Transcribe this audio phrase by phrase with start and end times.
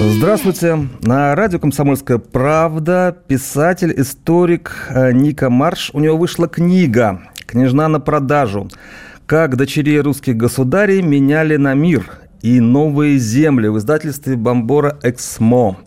[0.00, 0.88] Здравствуйте.
[1.02, 5.90] На радио «Комсомольская правда» писатель, историк э, Ника Марш.
[5.92, 8.68] У него вышла книга «Княжна на продажу.
[9.26, 12.08] Как дочерей русских государей меняли на мир
[12.42, 15.78] и новые земли» в издательстве «Бомбора Эксмо».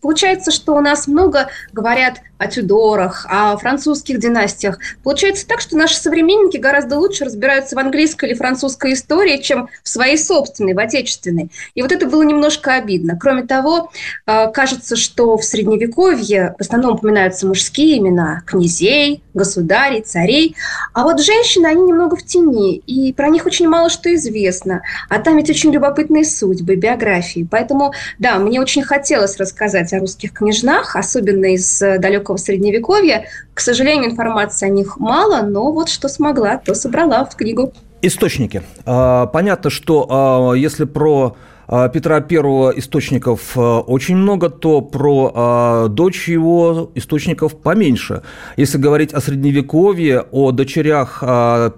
[0.00, 4.78] Получается, что у нас много говорят о Тюдорах, о французских династиях.
[5.02, 9.88] Получается так, что наши современники гораздо лучше разбираются в английской или французской истории, чем в
[9.88, 11.50] своей собственной, в отечественной.
[11.74, 13.18] И вот это было немножко обидно.
[13.18, 13.90] Кроме того,
[14.26, 20.56] э, кажется, что в Средневековье в основном упоминаются мужские имена князей, государей, царей,
[20.92, 24.82] а вот женщины, они немного в тени, и про них очень мало что известно.
[25.08, 27.46] А там ведь очень любопытные судьбы, биографии.
[27.50, 33.26] Поэтому, да, мне очень хотелось рассказать о русских княжнах, особенно из далекого далекого средневековья.
[33.54, 37.72] К сожалению, информации о них мало, но вот что смогла, то собрала в книгу.
[38.02, 38.62] Источники.
[38.84, 41.36] А, понятно, что а, если про
[41.68, 48.22] а, Петра I источников очень много, то про дочь его источников поменьше.
[48.56, 51.22] Если говорить о Средневековье, о дочерях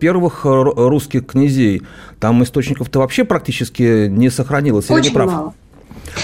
[0.00, 1.82] первых русских князей,
[2.20, 4.90] там источников-то вообще практически не сохранилось.
[4.90, 5.54] Очень мало.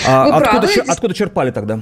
[0.06, 1.81] А, откуда, откуда черпали тогда?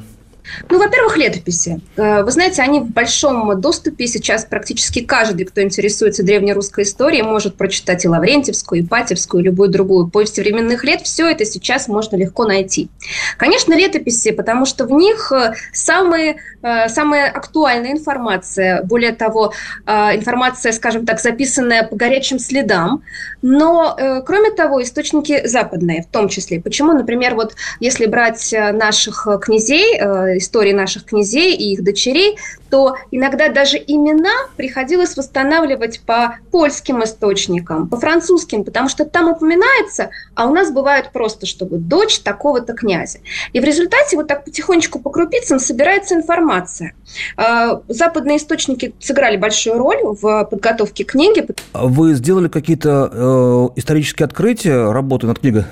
[0.68, 1.80] Ну, во-первых, летописи.
[1.96, 4.06] Э, вы знаете, они в большом доступе.
[4.06, 9.68] Сейчас практически каждый, кто интересуется древнерусской историей, может прочитать и Лаврентьевскую, и Патевскую, и любую
[9.68, 11.02] другую повесть временных лет.
[11.02, 12.88] Все это сейчас можно легко найти.
[13.36, 18.82] Конечно, летописи, потому что в них э, самые, э, самая актуальная информация.
[18.82, 19.52] Более того,
[19.86, 23.02] информация, скажем так, записанная по горячим следам.
[23.42, 23.96] Но,
[24.26, 26.60] кроме того, источники западные в том числе.
[26.60, 29.98] Почему, например, вот если брать наших князей,
[30.42, 32.36] истории наших князей и их дочерей,
[32.70, 40.10] то иногда даже имена приходилось восстанавливать по польским источникам, по французским, потому что там упоминается,
[40.34, 43.18] а у нас бывает просто, чтобы дочь такого-то князя.
[43.52, 46.94] И в результате вот так потихонечку по крупицам собирается информация.
[47.36, 51.46] А, западные источники сыграли большую роль в подготовке книги.
[51.72, 55.64] Вы сделали какие-то э, исторические открытия работы над книгой?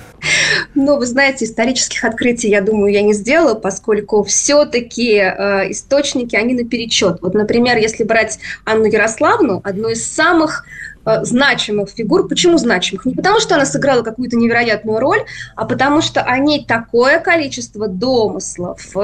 [0.75, 6.55] Ну, вы знаете, исторических открытий, я думаю, я не сделала, поскольку все-таки э, источники, они
[6.55, 7.19] наперечет.
[7.23, 10.65] Вот, например, если брать Анну Ярославну, одну из самых
[11.07, 12.27] э, значимых фигур.
[12.27, 13.07] Почему значимых?
[13.07, 15.21] Не потому, что она сыграла какую-то невероятную роль,
[15.55, 19.01] а потому что о ней такое количество домыслов, э,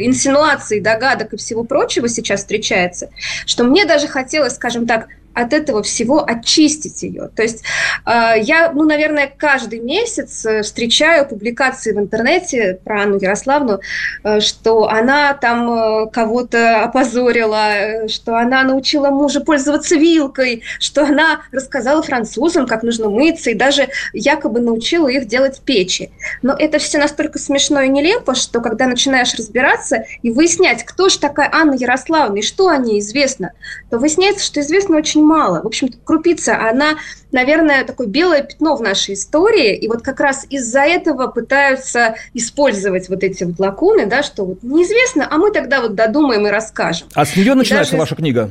[0.00, 3.08] инсинуаций, догадок и всего прочего сейчас встречается,
[3.46, 7.30] что мне даже хотелось, скажем так, от этого всего очистить ее.
[7.34, 7.62] То есть
[8.04, 13.80] э, я, ну, наверное, каждый месяц э, встречаю публикации в интернете про Анну Ярославну,
[14.24, 21.42] э, что она там э, кого-то опозорила, что она научила мужа пользоваться вилкой, что она
[21.52, 26.10] рассказала французам, как нужно мыться, и даже якобы научила их делать печи.
[26.42, 31.18] Но это все настолько смешно и нелепо, что когда начинаешь разбираться и выяснять, кто же
[31.18, 33.52] такая Анна Ярославна и что о ней известно,
[33.90, 35.62] то выясняется, что известно очень мало.
[35.62, 36.96] В общем-то, крупица, она,
[37.32, 43.08] наверное, такое белое пятно в нашей истории, и вот как раз из-за этого пытаются использовать
[43.08, 47.08] вот эти вот лакуны, да, что вот неизвестно, а мы тогда вот додумаем и расскажем.
[47.14, 48.00] А с нее начинается даже...
[48.00, 48.50] ваша книга?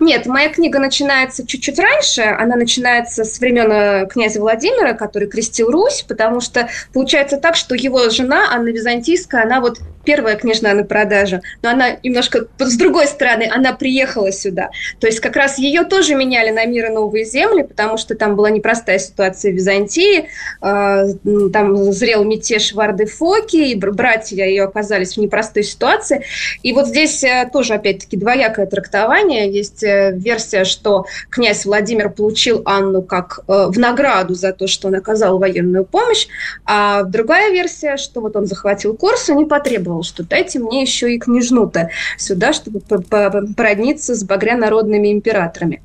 [0.00, 2.22] Нет, моя книга начинается чуть-чуть раньше.
[2.22, 7.74] Она начинается с времен э, князя Владимира, который крестил Русь, потому что получается так, что
[7.74, 9.78] его жена, Анна Византийская, она вот
[10.08, 14.70] первая княжна на продаже, но она немножко с другой стороны, она приехала сюда.
[15.00, 18.34] То есть как раз ее тоже меняли на мир и новые земли, потому что там
[18.34, 20.30] была непростая ситуация в Византии,
[20.62, 21.04] а,
[21.52, 26.24] там зрел мятеж Варды Фоки, и братья ее оказались в непростой ситуации.
[26.62, 29.52] И вот здесь э, тоже, опять-таки, двоякое трактование.
[29.52, 34.88] Есть э, версия, что князь Владимир получил Анну как э, в награду за то, что
[34.88, 36.28] он оказал военную помощь,
[36.64, 41.14] а другая версия, что вот он захватил Корсу, не потребовал потребовал, что дайте мне еще
[41.14, 45.82] и княжну-то сюда, чтобы породниться с багрянародными императорами.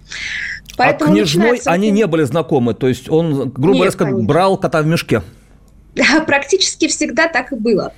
[0.75, 1.71] Поэтому а княжной начинается...
[1.71, 5.21] они не были знакомы, то есть он, грубо говоря, брал кота в мешке.
[6.25, 7.94] Практически всегда так и было.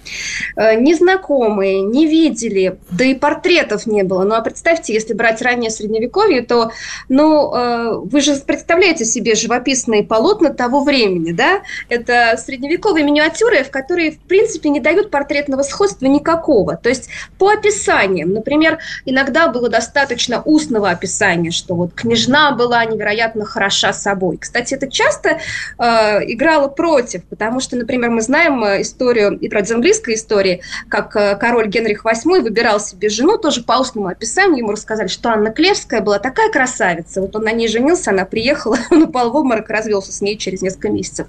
[0.55, 4.23] Э, незнакомые, не видели, да и портретов не было.
[4.23, 6.71] Ну а представьте, если брать раннее средневековье, то,
[7.09, 11.61] ну, э, вы же представляете себе живописные полотна того времени, да?
[11.89, 16.75] Это средневековые миниатюры, в которые, в принципе, не дают портретного сходства никакого.
[16.75, 23.45] То есть по описаниям, например, иногда было достаточно устного описания, что вот княжна была невероятно
[23.45, 24.37] хороша собой.
[24.37, 25.39] Кстати, это часто
[25.77, 25.83] э,
[26.31, 31.15] играло против, потому что, например, мы знаем э, историю, и про из английской истории, как
[31.15, 35.51] э, король Генрих VIII выбирал себе жену, тоже по устному описанию ему рассказали, что Анна
[35.51, 39.69] Клевская была такая красавица, вот он на ней женился, она приехала, он упал в обморок,
[39.69, 41.27] развелся с ней через несколько месяцев.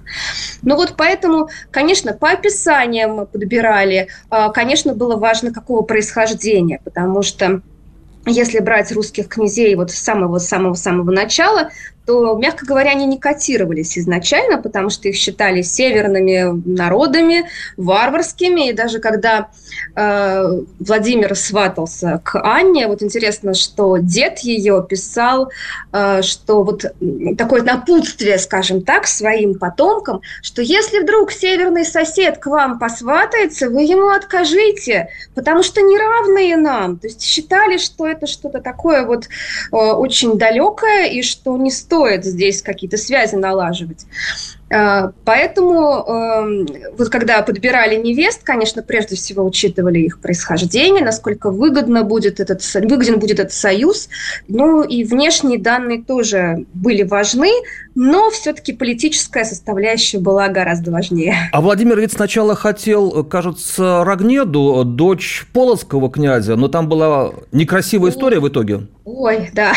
[0.63, 7.61] Ну вот поэтому, конечно, по описаниям подбирали, а, конечно, было важно, какого происхождения, потому что
[8.25, 11.69] если брать русских князей вот с самого-самого-самого начала,
[12.07, 18.69] то, мягко говоря, они не котировались изначально, потому что их считали северными народами, варварскими.
[18.69, 19.49] И даже когда
[19.93, 25.51] э, Владимир сватался к Анне, вот интересно, что дед ее писал,
[25.91, 26.85] э, что вот
[27.37, 33.81] такое напутствие, скажем так, своим потомкам, что если вдруг северный сосед к вам посватается, вы
[33.81, 36.99] ему откажите, потому что неравные нам.
[36.99, 41.96] То есть считали, что это что-то такое вот э, очень далекое и что не стоит
[41.97, 44.05] стоит здесь какие-то связи налаживать.
[44.69, 46.67] А, поэтому эм,
[46.97, 53.17] вот когда подбирали невест, конечно, прежде всего учитывали их происхождение, насколько выгодно будет этот, выгоден
[53.17, 54.09] будет этот союз.
[54.47, 57.51] Ну и внешние данные тоже были важны,
[57.99, 61.49] но все-таки политическая составляющая была гораздо важнее.
[61.51, 68.39] А Владимир ведь сначала хотел, кажется, Рогнеду, дочь Полоцкого князя, но там была некрасивая история
[68.39, 68.81] в итоге.
[69.03, 69.73] Ой, да.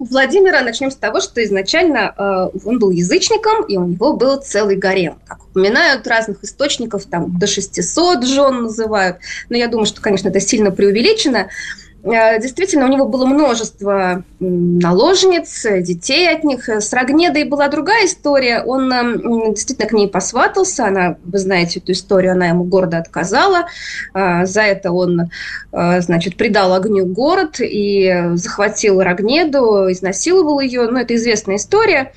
[0.00, 4.38] У Владимира начнем с того, что изначально э, он был язычником, и у него был
[4.38, 5.20] целый гарем.
[5.24, 9.18] Как упоминают разных источников, там до 600 жен называют.
[9.50, 11.38] Но я думаю, что, конечно, это сильно преувеличено.
[11.38, 11.48] Э,
[12.06, 16.68] действительно, у него было множество наложниц, детей от них.
[16.68, 18.62] С Рогнедой была другая история.
[18.62, 20.86] Он действительно к ней посватался.
[20.86, 23.66] Она, вы знаете эту историю, она ему гордо отказала.
[24.14, 25.30] Э, за это он,
[25.72, 30.88] э, значит, предал огню город и захватил Рогнеду, изнасиловал ее.
[30.88, 32.12] Ну, это известная история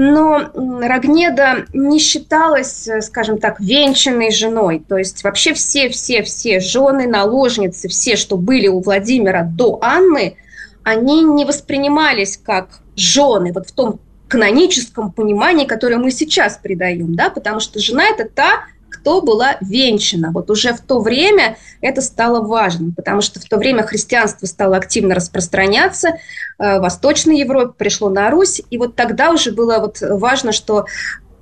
[0.00, 4.80] но Рогнеда не считалась, скажем так, венчанной женой.
[4.88, 10.36] То есть вообще все-все-все жены, наложницы, все, что были у Владимира до Анны,
[10.82, 17.30] они не воспринимались как жены, вот в том каноническом понимании, которое мы сейчас придаем, да,
[17.30, 20.30] потому что жена– это та, кто была венчана.
[20.32, 24.76] Вот уже в то время это стало важным, потому что в то время христианство стало
[24.76, 29.98] активно распространяться, э, в Восточной Европе пришло на Русь, и вот тогда уже было вот
[30.00, 30.86] важно, что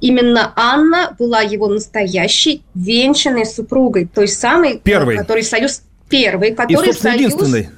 [0.00, 5.16] именно Анна была его настоящей венчанной супругой, той самой, Первый.
[5.16, 7.20] который союз первый, который и, союз...
[7.20, 7.70] единственный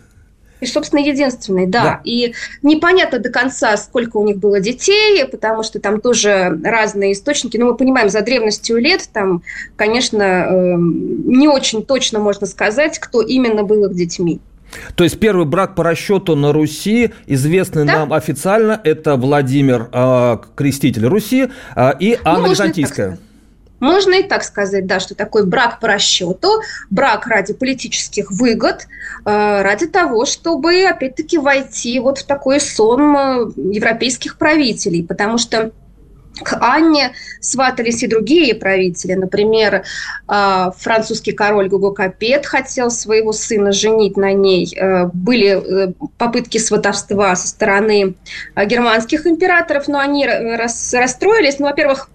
[0.61, 1.83] и, собственно, единственный, да.
[1.83, 2.01] да.
[2.05, 7.57] И непонятно до конца, сколько у них было детей, потому что там тоже разные источники.
[7.57, 9.43] Но мы понимаем, за древностью лет там,
[9.77, 14.41] конечно, эм, не очень точно можно сказать, кто именно был их детьми.
[14.97, 18.01] То есть первый брак по расчету на Руси, известный да?
[18.01, 23.19] нам официально, это Владимир э, Креститель Руси э, и Анна ну, Византийская.
[23.81, 28.87] Можно и так сказать, да, что такой брак по расчету, брак ради политических выгод,
[29.25, 35.71] э, ради того, чтобы, опять-таки, войти вот в такой сон э, европейских правителей, потому что
[36.41, 39.15] к Анне сватались и другие правители.
[39.15, 39.83] Например,
[40.29, 44.77] э, французский король Гуго Капет хотел своего сына женить на ней.
[45.13, 48.15] Были попытки сватовства со стороны
[48.57, 51.59] германских императоров, но они расстроились.
[51.59, 52.09] Ну, во-первых,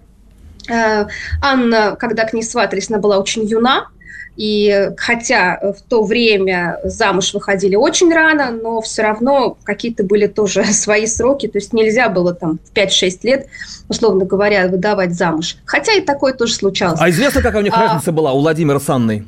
[0.68, 3.88] Анна, когда к ней сватались, она была очень юна,
[4.36, 10.64] и хотя в то время замуж выходили очень рано, но все равно какие-то были тоже
[10.72, 13.46] свои сроки, то есть нельзя было там в 5-6 лет,
[13.88, 15.56] условно говоря, выдавать замуж.
[15.64, 17.00] Хотя и такое тоже случалось.
[17.00, 17.80] А известно, какая у них а...
[17.80, 19.24] разница была у Владимира с Анной?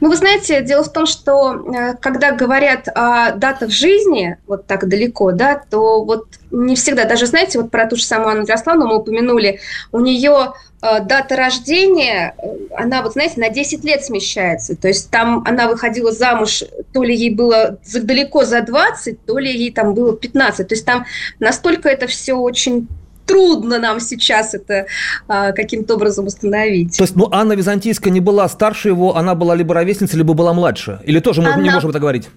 [0.00, 4.88] Ну, вы знаете, дело в том, что э, когда говорят о датах жизни вот так
[4.88, 8.86] далеко, да, то вот не всегда, даже, знаете, вот про ту же самую Анну Ярославну
[8.86, 9.60] мы упомянули,
[9.92, 14.76] у нее э, дата рождения, э, она, вот знаете, на 10 лет смещается.
[14.76, 19.50] То есть там она выходила замуж, то ли ей было далеко за 20, то ли
[19.50, 20.66] ей там было 15.
[20.66, 21.04] То есть там
[21.38, 22.88] настолько это все очень
[23.28, 24.86] трудно нам сейчас это
[25.28, 26.96] а, каким-то образом установить.
[26.96, 30.52] То есть, ну, Анна Византийская не была старше его, она была либо ровесницей, либо была
[30.52, 31.00] младше?
[31.04, 31.62] Или тоже мы она...
[31.62, 32.28] не можем это говорить?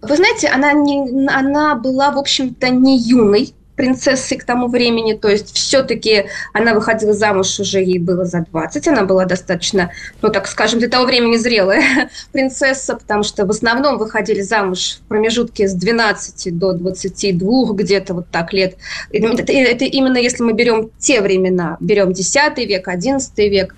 [0.00, 5.28] Вы знаете, она, не, она была, в общем-то, не юной, принцессой к тому времени, то
[5.28, 10.48] есть все-таки она выходила замуж уже, ей было за 20, она была достаточно, ну так
[10.48, 15.74] скажем, для того времени зрелая принцесса, потому что в основном выходили замуж в промежутке с
[15.74, 18.74] 12 до 22, где-то вот так лет.
[19.12, 23.76] Это, это именно если мы берем те времена, берем 10 век, 11 век.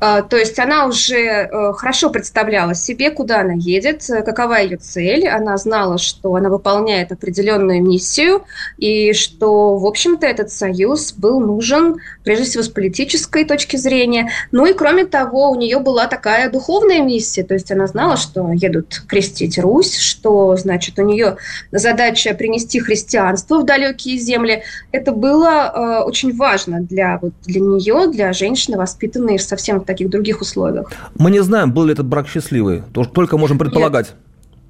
[0.00, 4.76] А, то есть она уже э, хорошо представляла себе, куда она едет, э, какова ее
[4.76, 5.26] цель.
[5.26, 8.44] Она знала, что она выполняет определенную миссию,
[8.76, 14.30] и что, в общем-то, этот союз был нужен, прежде всего, с политической точки зрения.
[14.52, 17.42] Ну и, кроме того, у нее была такая духовная миссия.
[17.42, 21.38] То есть она знала, что едут крестить Русь, что, значит, у нее
[21.72, 24.62] задача принести христианство в далекие земли.
[24.92, 30.40] Это было э, очень важно для, вот, для нее, для женщины, воспитанной совсем таких других
[30.40, 30.92] условиях.
[31.18, 34.14] Мы не знаем, был ли этот брак счастливый, только можем предполагать.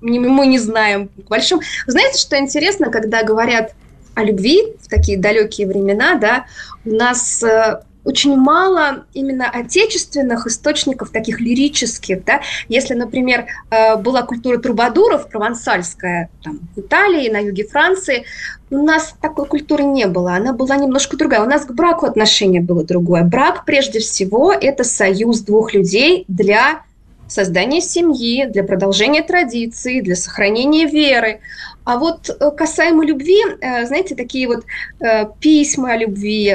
[0.01, 1.11] Нет, мы не знаем.
[1.29, 1.61] Большом...
[1.87, 3.75] Знаете, что интересно, когда говорят
[4.15, 6.47] о любви в такие далекие времена, да,
[6.85, 12.25] у нас э, очень мало именно отечественных источников, таких лирических.
[12.25, 12.41] Да?
[12.69, 18.25] Если, например, э, была культура трубадуров, провансальская, там, в Италии, на юге Франции,
[18.71, 21.43] у нас такой культуры не было, она была немножко другая.
[21.43, 23.25] У нас к браку отношение было другое.
[23.25, 26.81] Брак, прежде всего, это союз двух людей для
[27.29, 31.41] создания семьи, для продолжения традиций, для сохранения веры.
[31.89, 34.63] А вот э, касаемо любви, э, знаете, такие вот
[35.01, 36.55] э, письма о любви,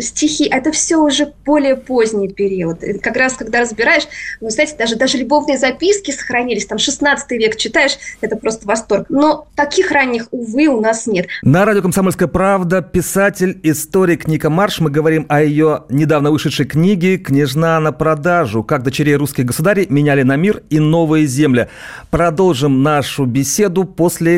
[0.00, 2.78] стихи, это все уже более поздний период.
[3.02, 4.04] Как раз, когда разбираешь,
[4.40, 9.04] вы знаете, даже, даже любовные записки сохранились, там 16 век читаешь, это просто восторг.
[9.10, 11.26] Но таких ранних, увы, у нас нет.
[11.42, 14.80] На радио «Комсомольская правда» писатель, историк Ника Марш.
[14.80, 18.64] Мы говорим о ее недавно вышедшей книге «Княжна на продажу.
[18.64, 21.68] Как дочерей русских государей меняли на мир и новые земли».
[22.10, 24.37] Продолжим нашу беседу после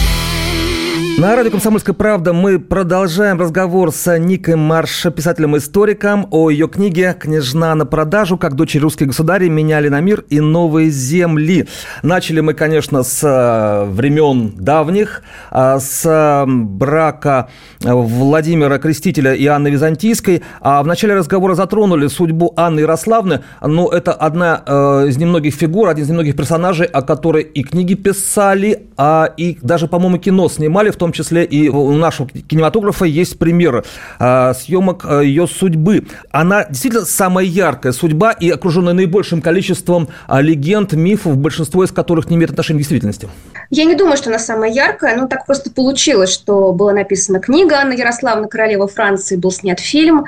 [1.19, 7.75] На радио «Комсомольская правда» мы продолжаем разговор с Никой Марш, писателем-историком, о ее книге «Княжна
[7.75, 8.37] на продажу.
[8.37, 11.67] Как дочери русских государей меняли на мир и новые земли».
[12.01, 17.49] Начали мы, конечно, с э, времен давних, э, с брака
[17.81, 20.41] Владимира Крестителя и Анны Византийской.
[20.59, 23.41] А в начале разговора затронули судьбу Анны Ярославны.
[23.61, 27.93] Ну, это одна э, из немногих фигур, один из немногих персонажей, о которой и книги
[27.93, 33.39] писали, а и даже, по-моему, кино снимали, в том числе и у нашего кинематографа есть
[33.39, 33.83] примеры
[34.19, 36.05] а, съемок а, ее судьбы.
[36.29, 42.29] Она действительно самая яркая судьба и окруженная наибольшим количеством а, легенд, мифов, большинство из которых
[42.29, 43.27] не имеет отношения к действительности.
[43.71, 47.77] Я не думаю, что она самая яркая, ну так просто получилось, что была написана книга
[47.77, 50.25] Анна Ярославна, королева Франции, был снят фильм.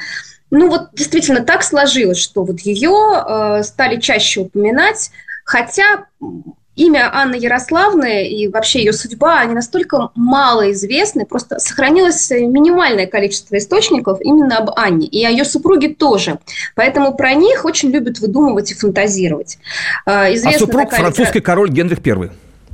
[0.50, 5.12] Ну вот действительно так сложилось, что вот ее э, стали чаще упоминать,
[5.46, 6.06] хотя
[6.76, 13.58] имя Анны Ярославны и вообще ее судьба, они настолько мало известны, просто сохранилось минимальное количество
[13.58, 16.40] источников именно об Анне, и о ее супруге тоже.
[16.76, 19.58] Поэтому про них очень любят выдумывать и фантазировать.
[20.06, 21.00] А, известна а супруг такая...
[21.02, 22.32] французский король Генрих I.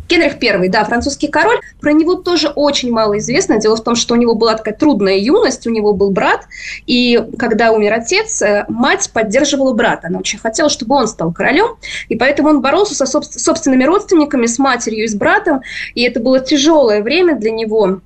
[0.10, 1.60] Генрих I, да, французский король.
[1.80, 3.60] Про него тоже очень мало известно.
[3.60, 6.48] Дело в том, что у него была такая трудная юность, у него был брат,
[6.88, 10.08] и когда умер отец, э, мать поддерживала брата.
[10.08, 11.78] Она очень хотела, чтобы он стал королем,
[12.10, 15.62] и поэтому он боролся со собственными родственниками, с матерью и с братом,
[15.94, 18.02] и это было тяжелое время для него.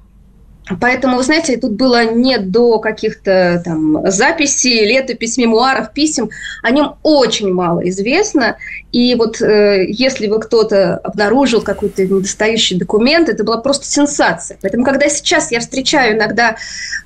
[0.79, 6.29] Поэтому, вы знаете, тут было не до каких-то там записей, летопись, мемуаров, писем.
[6.62, 8.57] О нем очень мало известно.
[8.94, 14.58] И вот э, если бы кто-то обнаружил какой-то недостающий документ, это была просто сенсация.
[14.62, 16.56] Поэтому, когда сейчас я встречаю иногда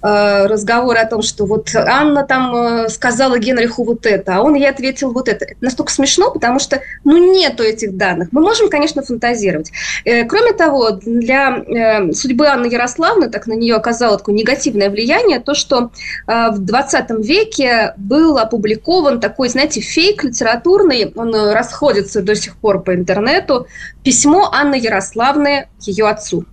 [0.03, 4.55] э, разговоры о том, что вот Анна там э, сказала Генриху вот это, а он
[4.55, 8.29] ей ответил вот это, это настолько смешно, потому что, ну, нету этих данных.
[8.31, 9.71] Мы можем, конечно, фантазировать.
[10.03, 15.39] Э, кроме того, для э, судьбы Анны Ярославны, так на нее оказало такое негативное влияние,
[15.39, 15.91] то, что
[16.27, 21.33] э, в 20 веке был опубликован такой, знаете, фейк литературный, он
[21.77, 23.67] расходится до сих пор по интернету,
[24.03, 26.45] письмо Анны Ярославны ее отцу.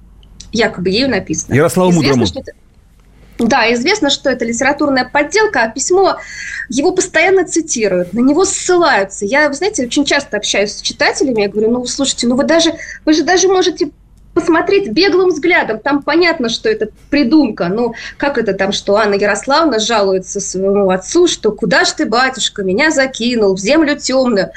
[0.52, 1.54] Якобы ею написано.
[1.54, 2.26] Ярославу Мудрому.
[3.38, 6.18] Да, известно, что это литературная подделка, а письмо
[6.68, 9.24] его постоянно цитируют, на него ссылаются.
[9.24, 12.74] Я, вы знаете, очень часто общаюсь с читателями, я говорю, ну, слушайте, ну вы даже,
[13.04, 13.90] вы же даже можете
[14.34, 17.68] посмотреть беглым взглядом, там понятно, что это придумка.
[17.68, 22.62] Ну, как это там, что Анна Ярославна жалуется своему отцу, что куда ж ты, батюшка,
[22.62, 24.50] меня закинул в землю темную.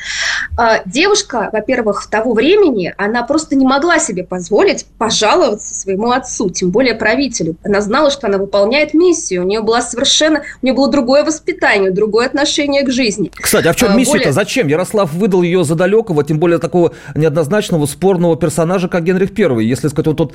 [0.57, 6.71] А, девушка, во-первых, того времени, она просто не могла себе позволить пожаловаться своему отцу, тем
[6.71, 7.55] более правителю.
[7.63, 11.91] Она знала, что она выполняет миссию, у нее была совершенно, у нее было другое воспитание,
[11.91, 13.31] другое отношение к жизни.
[13.35, 14.17] Кстати, а в чем а, миссия-то?
[14.17, 14.33] Более...
[14.33, 14.67] Зачем?
[14.67, 19.87] Ярослав выдал ее за далекого, тем более такого неоднозначного, спорного персонажа, как Генрих I если
[19.87, 20.33] сказать, вот тут...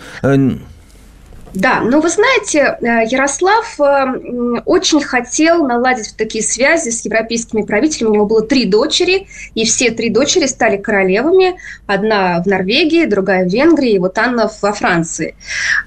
[1.54, 7.62] Э, да, но вы знаете, э, Ярослав э, очень хотел наладить такие связи с европейскими
[7.62, 8.10] правителями.
[8.10, 11.58] У него было три дочери, и все три дочери стали королевами.
[11.86, 15.36] Одна в Норвегии, другая в Венгрии, и вот Анна во Франции.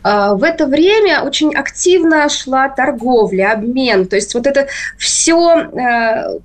[0.04, 4.08] В это время очень активно шла торговля, обмен.
[4.08, 4.68] То есть вот это
[4.98, 5.70] все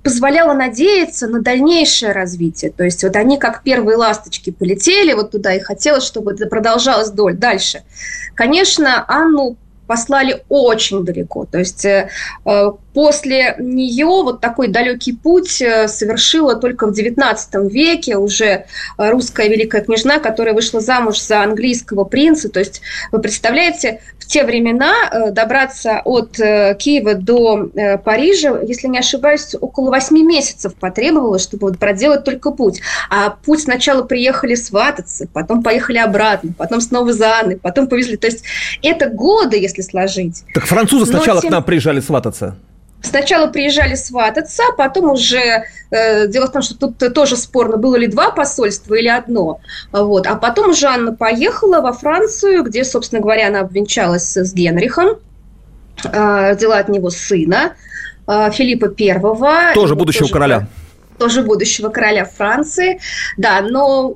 [0.03, 2.71] позволяло надеяться на дальнейшее развитие.
[2.71, 7.11] То есть вот они как первые ласточки полетели вот туда, и хотелось, чтобы это продолжалось
[7.11, 7.83] дальше.
[8.35, 9.57] Конечно, Анну
[9.91, 11.43] послали очень далеко.
[11.43, 12.07] То есть э,
[12.45, 17.35] э, после нее вот такой далекий путь э, совершила только в XIX
[17.69, 18.67] веке уже
[18.97, 22.47] русская великая княжна, которая вышла замуж за английского принца.
[22.47, 22.81] То есть
[23.11, 24.93] вы представляете, в те времена
[25.31, 27.69] добраться от Киева до
[28.05, 32.79] Парижа, если не ошибаюсь, около восьми месяцев потребовалось, чтобы вот проделать только путь.
[33.09, 38.15] А путь сначала приехали свататься, потом поехали обратно, потом снова за Анной, потом повезли.
[38.15, 38.45] То есть
[38.81, 40.43] это годы, если если сложить.
[40.53, 41.49] Так французы сначала тем...
[41.49, 42.55] к нам приезжали свататься.
[43.03, 48.05] Сначала приезжали свататься, потом уже э, дело в том, что тут тоже спорно, было ли
[48.05, 49.59] два посольства или одно.
[49.91, 50.27] Вот.
[50.27, 55.17] А потом уже Анна поехала во Францию, где, собственно говоря, она обвенчалась с Генрихом,
[56.03, 57.73] э, родила от него сына
[58.27, 59.73] э, Филиппа Первого.
[59.73, 60.67] Тоже будущего тоже, короля
[61.17, 62.99] тоже будущего короля Франции.
[63.37, 64.15] Да, но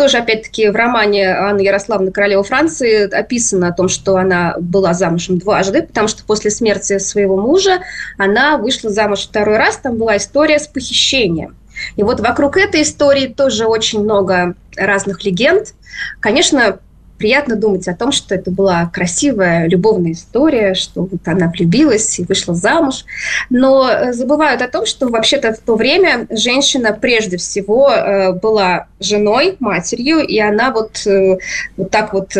[0.00, 5.36] тоже, опять-таки, в романе Анны Ярославны «Королева Франции» описано о том, что она была замужем
[5.36, 7.82] дважды, потому что после смерти своего мужа
[8.16, 9.76] она вышла замуж второй раз.
[9.76, 11.54] Там была история с похищением.
[11.96, 15.74] И вот вокруг этой истории тоже очень много разных легенд.
[16.20, 16.78] Конечно,
[17.20, 22.24] приятно думать о том, что это была красивая любовная история, что вот она влюбилась и
[22.24, 23.04] вышла замуж.
[23.50, 28.86] Но э, забывают о том, что вообще-то в то время женщина прежде всего э, была
[29.00, 31.36] женой, матерью, и она вот, э,
[31.76, 32.34] вот так вот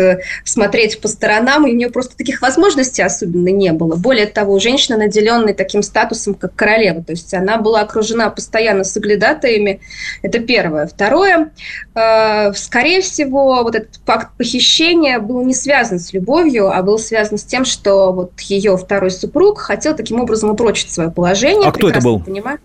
[0.45, 3.95] смотреть по сторонам, у нее просто таких возможностей особенно не было.
[3.95, 9.79] Более того, женщина, наделенная таким статусом, как королева, то есть она была окружена постоянно соглядатаями,
[10.23, 10.87] это первое.
[10.87, 11.51] Второе,
[11.93, 17.37] скорее всего, вот этот факт похищения ощущение был не связан с любовью, а был связан
[17.37, 21.67] с тем, что вот ее второй супруг хотел таким образом упрочить свое положение.
[21.67, 22.21] А кто это был?
[22.21, 22.59] Понимаю.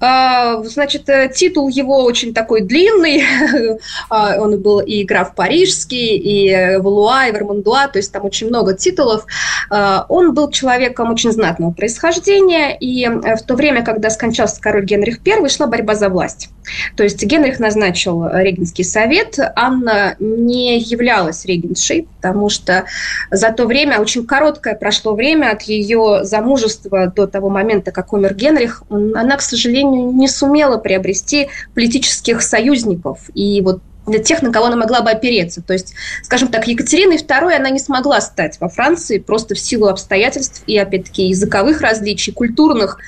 [0.00, 3.22] А, значит, э, титул его очень такой длинный.
[4.08, 8.74] А, он был и граф Парижский, и Валуа, и Вермандуа, то есть там очень много
[8.74, 9.26] титулов.
[9.70, 14.84] А, он был человеком очень знатного происхождения, и э, в то время, когда скончался король
[14.84, 16.50] Генрих I, шла борьба за власть.
[16.96, 22.84] То есть Генрих назначил регенский совет, Анна не являлась регеншей, потому что
[23.30, 28.34] за то время, очень короткое прошло время от ее замужества до того момента, как умер
[28.34, 33.20] Генрих, она, к сожалению, не сумела приобрести политических союзников.
[33.34, 35.62] И вот для тех, на кого она могла бы опереться.
[35.62, 39.88] То есть, скажем так, Екатериной II она не смогла стать во Франции просто в силу
[39.88, 42.98] обстоятельств и, опять-таки, языковых различий, культурных.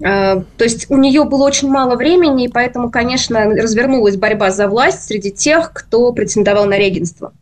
[0.00, 4.68] Э, то есть у нее было очень мало времени, и поэтому, конечно, развернулась борьба за
[4.68, 7.32] власть среди тех, кто претендовал на регенство.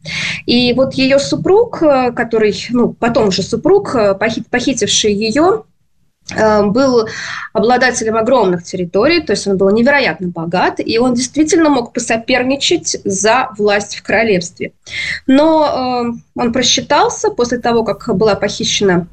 [0.47, 5.63] И вот ее супруг, э, который, ну, потом уже супруг, э, похитивший ее,
[6.35, 7.09] был
[7.53, 13.51] обладателем огромных территорий, то есть он был невероятно богат, и он действительно мог посоперничать за
[13.57, 14.73] власть в королевстве.
[15.27, 19.07] Но э, он просчитался после того, как была похищена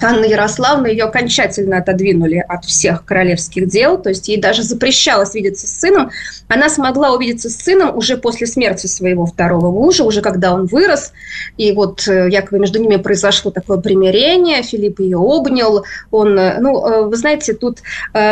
[0.00, 5.66] Анна Ярославна ее окончательно отодвинули от всех королевских дел, то есть ей даже запрещалось видеться
[5.66, 6.10] с сыном.
[6.48, 11.12] Она смогла увидеться с сыном уже после смерти своего второго мужа, уже когда он вырос,
[11.56, 16.86] и вот э, якобы между ними произошло такое примирение, Филипп ее обнял, он, э, ну,
[16.86, 17.78] э, вы знаете, тут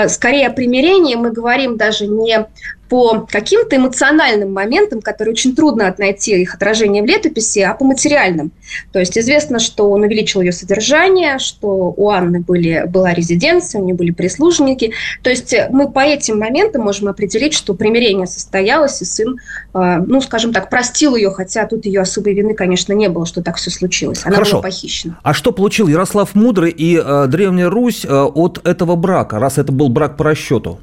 [0.09, 2.47] скорее о примирении мы говорим даже не
[2.95, 8.53] по каким-то эмоциональным моментам, которые очень трудно найти их отражение в летописи, а по материальным.
[8.93, 13.85] То есть известно, что он увеличил ее содержание, что у Анны были, была резиденция, у
[13.85, 14.93] нее были прислужники.
[15.25, 19.41] То есть мы по этим моментам можем определить, что примирение состоялось, и сын,
[19.75, 23.43] э, ну, скажем так, простил ее, хотя тут ее особой вины, конечно, не было, что
[23.43, 24.21] так все случилось.
[24.23, 24.53] Она Хорошо.
[24.53, 25.19] была похищена.
[25.25, 29.73] А что получил Ярослав Мудрый и э, Древняя Русь э, от этого брака, раз это
[29.73, 30.79] был брак по расчету?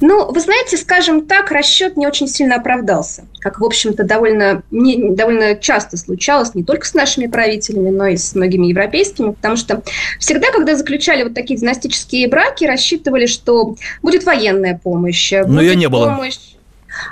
[0.00, 5.10] Ну, вы знаете, скажем так, расчет не очень сильно оправдался, как, в общем-то, довольно, не,
[5.10, 9.82] довольно часто случалось не только с нашими правителями, но и с многими европейскими, потому что
[10.18, 15.32] всегда, когда заключали вот такие династические браки, рассчитывали, что будет военная помощь.
[15.32, 16.18] Но ее не было.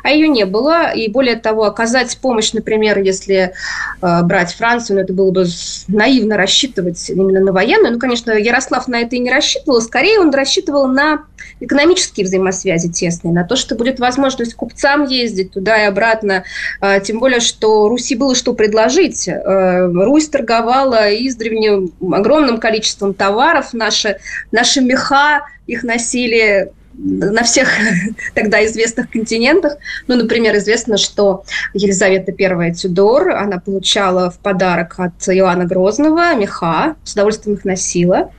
[0.02, 0.90] А ее не было.
[0.92, 3.52] И более того, оказать помощь, например, если
[4.00, 5.46] э, брать Францию, ну, это было бы
[5.88, 7.94] наивно рассчитывать именно на военную.
[7.94, 9.80] Ну, конечно, Ярослав на это и не рассчитывал.
[9.80, 11.24] Скорее, он рассчитывал на
[11.60, 16.44] экономические взаимосвязи тесные, на то, что будет возможность купцам ездить туда и обратно.
[16.80, 19.28] Э, тем более, что Руси было что предложить.
[19.28, 23.72] Э, Русь торговала издревне огромным количеством товаров.
[23.72, 24.18] Наши,
[24.52, 27.68] наши меха их носили на всех
[28.34, 29.74] тогда известных континентах.
[30.06, 36.96] Ну, например, известно, что Елизавета I Тюдор, она получала в подарок от Иоанна Грозного меха,
[37.04, 38.30] с удовольствием их носила.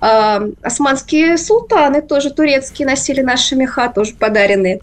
[0.00, 4.80] А, османские султаны тоже турецкие носили наши меха, тоже подаренные.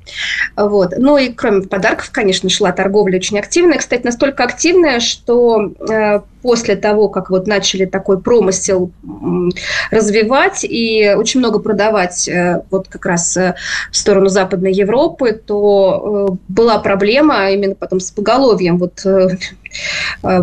[0.55, 0.93] Вот.
[0.97, 3.79] Ну и кроме подарков, конечно, шла торговля очень активная.
[3.79, 8.91] Кстати, настолько активная, что э, после того, как вот начали такой промысел
[9.91, 13.55] развивать и очень много продавать э, вот как раз э,
[13.91, 19.05] в сторону Западной Европы, то э, была проблема именно потом с поголовьем вот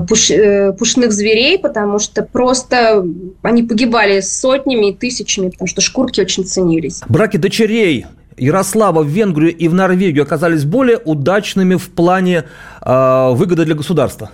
[0.08, 0.30] пуш,
[0.78, 3.04] пушных зверей, потому что просто
[3.42, 7.02] они погибали сотнями и тысячами, потому что шкурки очень ценились.
[7.08, 8.06] Браки дочерей
[8.36, 12.44] Ярослава в Венгрию и в Норвегию оказались более удачными в плане
[12.82, 14.30] э, выгоды для государства?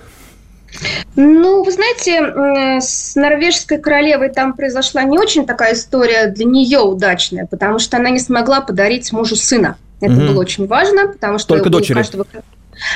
[1.16, 7.46] Ну, вы знаете, с норвежской королевой там произошла не очень такая история для нее удачная,
[7.46, 9.76] потому что она не смогла подарить мужу сына.
[10.00, 10.26] Это угу.
[10.28, 11.94] было очень важно, потому что Только дочери.
[11.94, 12.26] каждого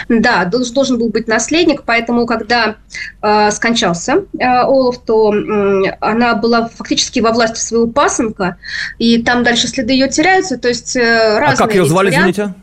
[0.09, 2.77] да, должен был быть наследник, поэтому, когда
[3.23, 8.57] э, скончался э, Олаф, то э, она была фактически во власти своего пасынка,
[8.99, 11.55] и там дальше следы ее теряются, то есть э, разные...
[11.55, 12.31] А как ее звали, варианты.
[12.31, 12.55] извините?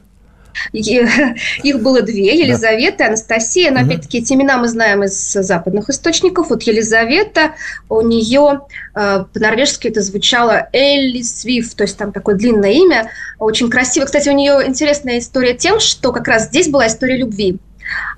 [0.74, 3.04] Их было две, Елизавета да.
[3.06, 3.72] и Анастасия.
[3.72, 3.88] Но, угу.
[3.88, 6.50] опять-таки, эти имена мы знаем из западных источников.
[6.50, 7.54] Вот Елизавета,
[7.90, 8.62] у нее
[8.96, 14.06] э, по-норвежски это звучало Элли Свиф, то есть там такое длинное имя, очень красиво.
[14.06, 17.60] Кстати, у нее интересная история тем, что как раз здесь была история любви.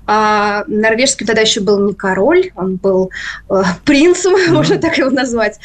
[0.06, 3.10] А норвежский тогда еще был не король, он был
[3.48, 4.50] э, принцем, mm-hmm.
[4.52, 5.58] можно так его назвать.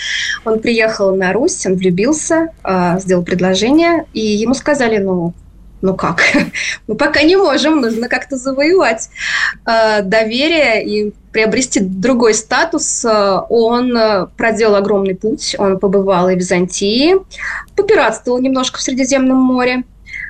[0.46, 5.34] Он приехал на Русь, он влюбился, э, сделал предложение, и ему сказали, ну,
[5.82, 6.22] ну как?
[6.88, 9.10] Мы пока не можем, нужно как-то завоевать
[9.66, 13.06] э, доверие и приобрести другой статус.
[13.06, 17.16] Э, он э, проделал огромный путь, он побывал и в Византии,
[17.76, 19.84] попиратствовал немножко в Средиземном море,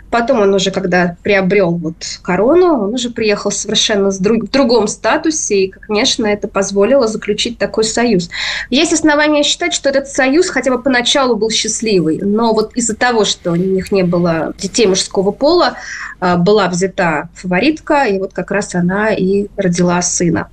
[0.09, 5.69] Потом он уже, когда приобрел вот корону, он уже приехал совершенно в другом статусе, и,
[5.69, 8.29] конечно, это позволило заключить такой союз.
[8.69, 13.25] Есть основания считать, что этот союз хотя бы поначалу был счастливый, но вот из-за того,
[13.25, 15.75] что у них не было детей мужского пола,
[16.19, 20.49] а, была взята фаворитка, и вот как раз она и родила сына.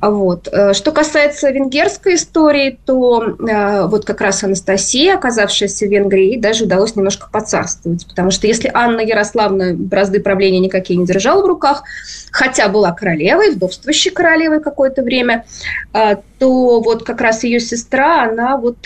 [0.00, 0.48] Вот.
[0.50, 6.64] Э, что касается венгерской истории, то э, вот как раз Анастасия, оказавшаяся в Венгрии, даже
[6.64, 11.84] удалось немножко поцарствовать, потому что если Анна Ярославна бразды правления никакие не держала в руках,
[12.30, 15.44] хотя была королевой, вдовствующей королевой какое-то время,
[15.92, 18.76] э, то вот как раз ее сестра, она вот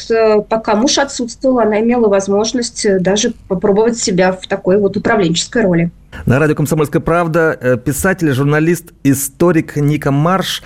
[0.49, 5.91] пока муж отсутствовал, она имела возможность даже попробовать себя в такой вот управленческой роли.
[6.25, 10.63] На радио «Комсомольская правда» писатель, журналист, историк Ника Марш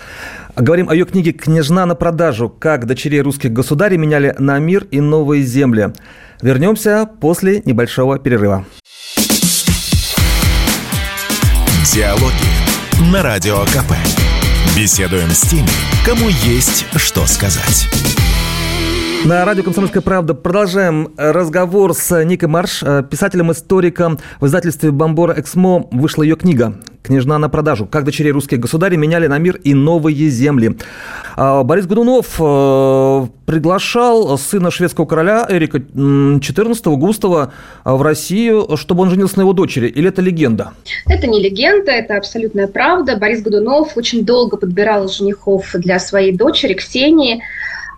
[0.54, 2.50] Говорим о ее книге «Княжна на продажу.
[2.50, 5.94] Как дочерей русских государей меняли на мир и новые земли».
[6.42, 8.66] Вернемся после небольшого перерыва.
[11.94, 14.21] Диалоги на Радио КП.
[14.74, 15.68] Беседуем с теми,
[16.06, 17.88] кому есть что сказать.
[19.26, 24.18] На радио «Комсомольская правда» продолжаем разговор с Никой Марш, писателем-историком.
[24.40, 27.86] В издательстве «Бомбора Эксмо» вышла ее книга «Княжна на продажу.
[27.86, 30.76] Как дочерей русских государей меняли на мир и новые земли».
[31.36, 37.52] А, Борис Годунов э, приглашал сына шведского короля Эрика XIV Густава
[37.84, 39.88] в Россию, чтобы он женился на его дочери.
[39.88, 40.72] Или это легенда?
[41.06, 43.16] Это не легенда, это абсолютная правда.
[43.16, 47.42] Борис Годунов очень долго подбирал женихов для своей дочери Ксении–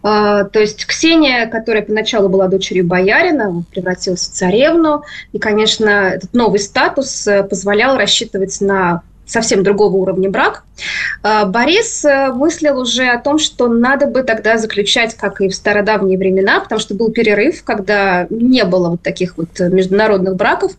[0.05, 5.03] то есть Ксения, которая поначалу была дочерью боярина, превратилась в царевну.
[5.33, 10.65] И, конечно, этот новый статус э, позволял рассчитывать на совсем другого уровня брак.
[11.23, 15.55] А, Борис э, мыслил уже о том, что надо бы тогда заключать, как и в
[15.55, 20.73] стародавние времена, потому что был перерыв, когда не было вот таких вот международных браков.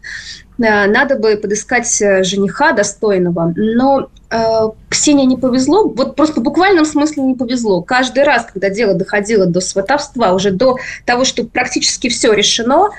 [0.57, 3.53] Э, надо бы подыскать жениха достойного.
[3.55, 7.81] Но Э, Ксении не повезло, вот просто в буквальном смысле не повезло.
[7.81, 12.89] Каждый раз, когда дело доходило до сватовства, уже до того, что практически все решено,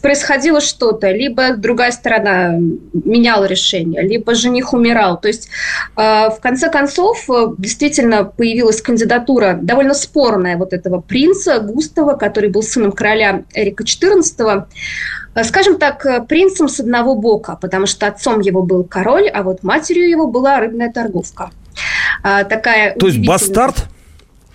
[0.00, 2.56] происходило что-то, либо другая сторона
[2.92, 5.20] меняла решение, либо жених умирал.
[5.20, 5.48] То есть,
[5.96, 7.26] в конце концов,
[7.58, 14.64] действительно появилась кандидатура довольно спорная вот этого принца Густава, который был сыном короля Эрика XIV.
[15.44, 20.08] Скажем так, принцем с одного бока, потому что отцом его был король, а вот матерью
[20.08, 21.50] его была рыбная торговка.
[22.22, 23.84] Такая То есть бастард?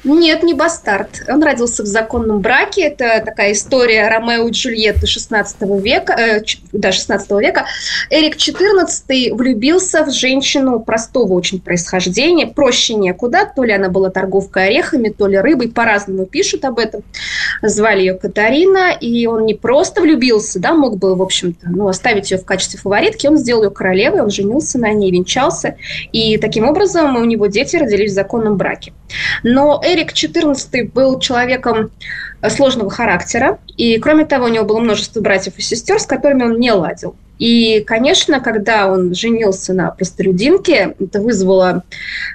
[0.06, 1.24] Нет, не бастард.
[1.28, 2.84] Он родился в законном браке.
[2.84, 7.66] Это такая история Ромео и Джульетты 16 века, э, да, 16 века.
[8.12, 13.52] Эрик XIV влюбился в женщину простого очень происхождения, проще некуда.
[13.56, 17.02] То ли она была торговкой орехами, то ли рыбой, по-разному пишут об этом.
[17.64, 22.30] Звали ее Катарина, и он не просто влюбился, да, мог бы, в общем-то, ну, оставить
[22.30, 25.78] ее в качестве фаворитки, он сделал ее королевой, он женился на ней, венчался,
[26.12, 28.94] и таким образом у него дети родились в законном браке.
[29.44, 31.92] Но Эрик XIV был человеком
[32.42, 36.44] э, сложного характера, и, кроме того, у него было множество братьев и сестер, с которыми
[36.44, 37.16] он не ладил.
[37.40, 41.84] И, конечно, когда он женился на простолюдинке, это вызвало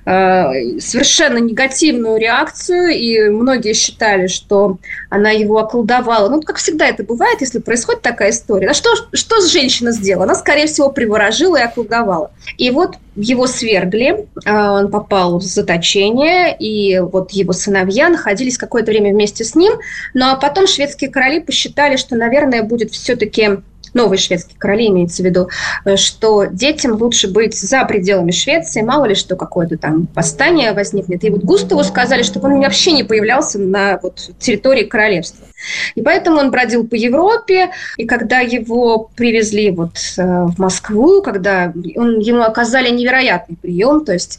[0.05, 6.29] э, совершенно негативную реакцию, и многие считали, что она его околдовала.
[6.29, 8.69] Ну, как всегда это бывает, если происходит такая история.
[8.69, 10.25] А что, что женщина сделала?
[10.25, 12.31] Она, скорее всего, приворожила и околдовала.
[12.59, 18.91] И вот его свергли, э, он попал в заточение, и вот его сыновья находились какое-то
[18.91, 19.75] время вместе с ним,
[20.15, 23.59] ну а потом шведские короли посчитали, что, наверное, будет все-таки
[23.95, 25.49] новые шведские короли имеется в виду,
[25.85, 31.25] э, что детям лучше быть за пределами Швеции, мало ли что какое-то там восстание возникнет.
[31.25, 35.47] И вот Густаву сказали, чтобы он вообще не появлялся на вот, территории королевства.
[35.95, 41.73] И поэтому он бродил по Европе, и когда его привезли вот э, в Москву, когда
[41.97, 44.39] он, ему оказали невероятный прием, то есть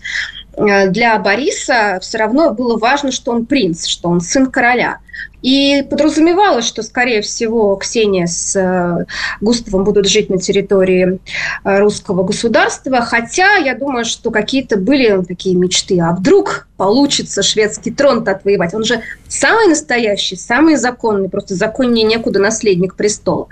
[0.56, 4.98] э, для Бориса все равно было важно, что он принц, что он сын короля–
[5.42, 9.06] и подразумевалось, что, скорее всего, Ксения с э,
[9.42, 11.20] Густавом будут жить на территории
[11.64, 16.00] э, русского государства, хотя я думаю, что какие-то были такие мечты.
[16.00, 18.76] А вдруг получится шведский трон-то отвоевать?
[18.76, 23.48] Он же самый настоящий, самый законный, просто законнее некуда наследник престола.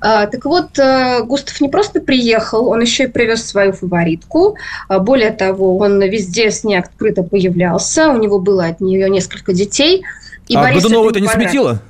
[0.00, 4.56] А, так вот, э, Густав не просто приехал, он еще и привез свою фаворитку.
[4.88, 9.52] А, более того, он везде с ней открыто появлялся, у него было от нее несколько
[9.52, 10.02] детей–
[10.50, 11.80] и а Борису Годунова это не смутило?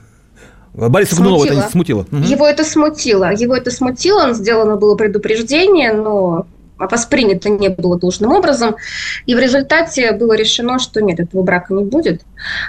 [0.74, 2.06] Бориса Годунова это не смутило?
[2.12, 2.22] Угу.
[2.22, 3.32] Его это смутило.
[3.32, 6.46] Его это смутило, он сделано было предупреждение, но
[6.78, 8.76] воспринято не было должным образом.
[9.24, 12.20] И в результате было решено, что нет, этого брака не будет.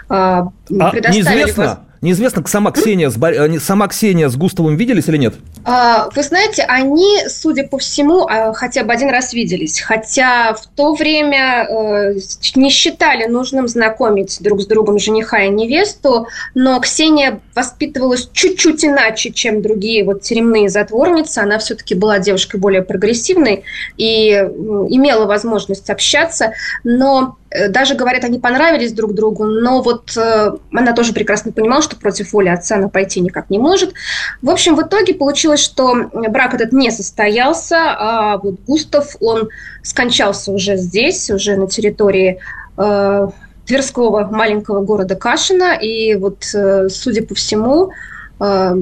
[0.08, 5.36] А, а неизвестно, Неизвестно, сама Ксения, с, э, сама Ксения с Густавом виделись или нет?
[5.64, 9.80] А, вы знаете, они, судя по всему, а, хотя бы один раз виделись.
[9.82, 12.14] Хотя в то время э,
[12.56, 19.32] не считали нужным знакомить друг с другом жениха и невесту, но Ксения воспитывалась чуть-чуть иначе,
[19.32, 21.40] чем другие вот тюремные затворницы.
[21.40, 23.64] Она все-таки была девушкой более прогрессивной
[23.98, 30.52] и имела возможность общаться, но Э, даже, говорят, они понравились друг другу, но вот э,
[30.72, 33.94] она тоже прекрасно понимала, что против воли отца она пойти никак не может.
[34.42, 39.50] В общем, в итоге получилось, что брак этот не состоялся, а вот Густав, он
[39.84, 42.40] скончался уже здесь, уже на территории
[42.78, 43.28] э,
[43.66, 47.92] Тверского маленького города Кашина, и вот, э, судя по всему,
[48.40, 48.76] э,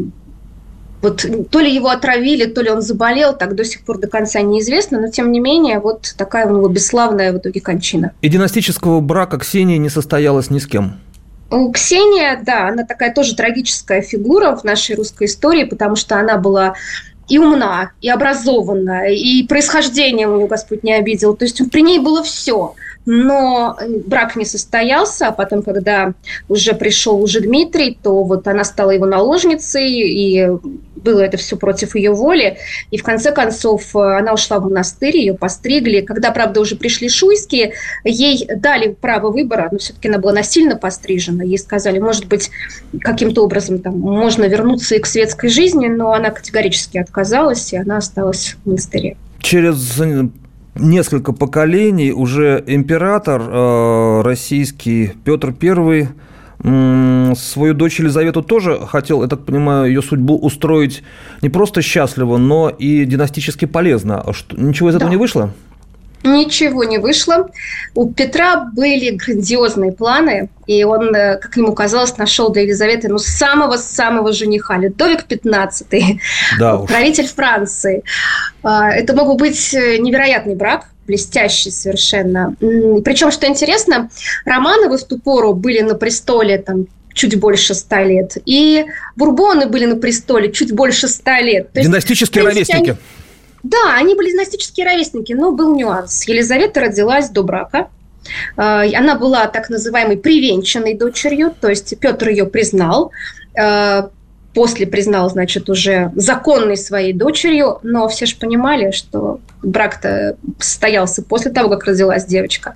[1.01, 4.41] вот то ли его отравили, то ли он заболел, так до сих пор до конца
[4.41, 8.11] неизвестно, но тем не менее вот такая у него бесславная в итоге кончина.
[8.21, 10.99] И династического брака Ксении не состоялось ни с кем?
[11.73, 16.75] Ксения, да, она такая тоже трагическая фигура в нашей русской истории, потому что она была
[17.27, 21.35] и умна, и образованная, и происхождение у нее Господь не обидел.
[21.35, 22.73] То есть при ней было все–
[23.11, 26.13] но брак не состоялся, а потом, когда
[26.47, 30.47] уже пришел уже Дмитрий, то вот она стала его наложницей, и
[31.03, 32.57] было это все против ее воли,
[32.91, 36.01] и в конце концов э, она ушла в монастырь, ее постригли.
[36.01, 41.43] Когда, правда, уже пришли шуйские, ей дали право выбора, но все-таки она была насильно пострижена,
[41.43, 42.51] ей сказали, может быть,
[43.01, 47.97] каким-то образом там можно вернуться и к светской жизни, но она категорически отказалась, и она
[47.97, 49.17] осталась в монастыре.
[49.39, 49.99] Через
[50.75, 56.07] несколько поколений уже император э, российский Петр I
[56.61, 61.03] свою дочь Елизавету тоже хотел, я так понимаю, ее судьбу устроить
[61.41, 64.21] не просто счастливо, но и династически полезно.
[64.21, 65.15] А что, ничего из этого да.
[65.15, 65.53] не вышло?
[66.23, 67.49] Ничего не вышло.
[67.95, 73.19] У Петра были грандиозные планы, и он, э, как ему казалось, нашел для Елизаветы ну,
[73.19, 76.19] самого-самого жениха, Людовик XV,
[76.59, 78.03] да правитель Франции.
[78.63, 82.55] А, это мог быть э, невероятный брак, блестящий совершенно.
[83.03, 84.09] Причем, что интересно,
[84.45, 89.85] Романовы в ту пору были на престоле там чуть больше ста лет, и Бурбоны были
[89.85, 91.73] на престоле чуть больше ста лет.
[91.73, 92.89] То Династические есть, ровесники.
[92.91, 92.99] Они,
[93.63, 96.27] да, они были династические ровесники, но был нюанс.
[96.27, 97.87] Елизавета родилась до брака.
[98.55, 103.11] А, она была так называемой привенчанной дочерью, то есть Петр ее признал,
[103.57, 104.11] а,
[104.59, 111.49] после признал, значит, уже законной своей дочерью, но все же понимали, что брак-то состоялся после
[111.49, 112.73] того, как родилась девочка.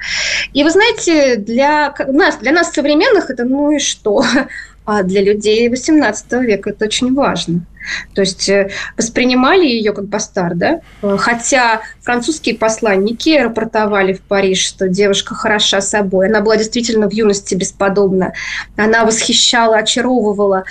[0.53, 4.23] И вы знаете, для нас, для нас современных это ну и что?
[4.85, 7.65] А для людей XVIII века это очень важно.
[8.13, 10.81] То есть э, воспринимали ее как бастард, да?
[11.01, 16.27] Хотя французские посланники рапортовали в Париж, что девушка хороша собой.
[16.27, 18.33] Она была действительно в юности бесподобна.
[18.77, 20.65] Она восхищала, очаровывала.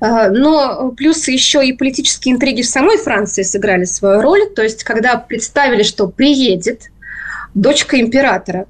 [0.00, 4.48] Э, но плюс еще и политические интриги в самой Франции сыграли свою роль.
[4.54, 6.90] То есть когда представили, что приедет
[7.54, 8.66] дочка императора,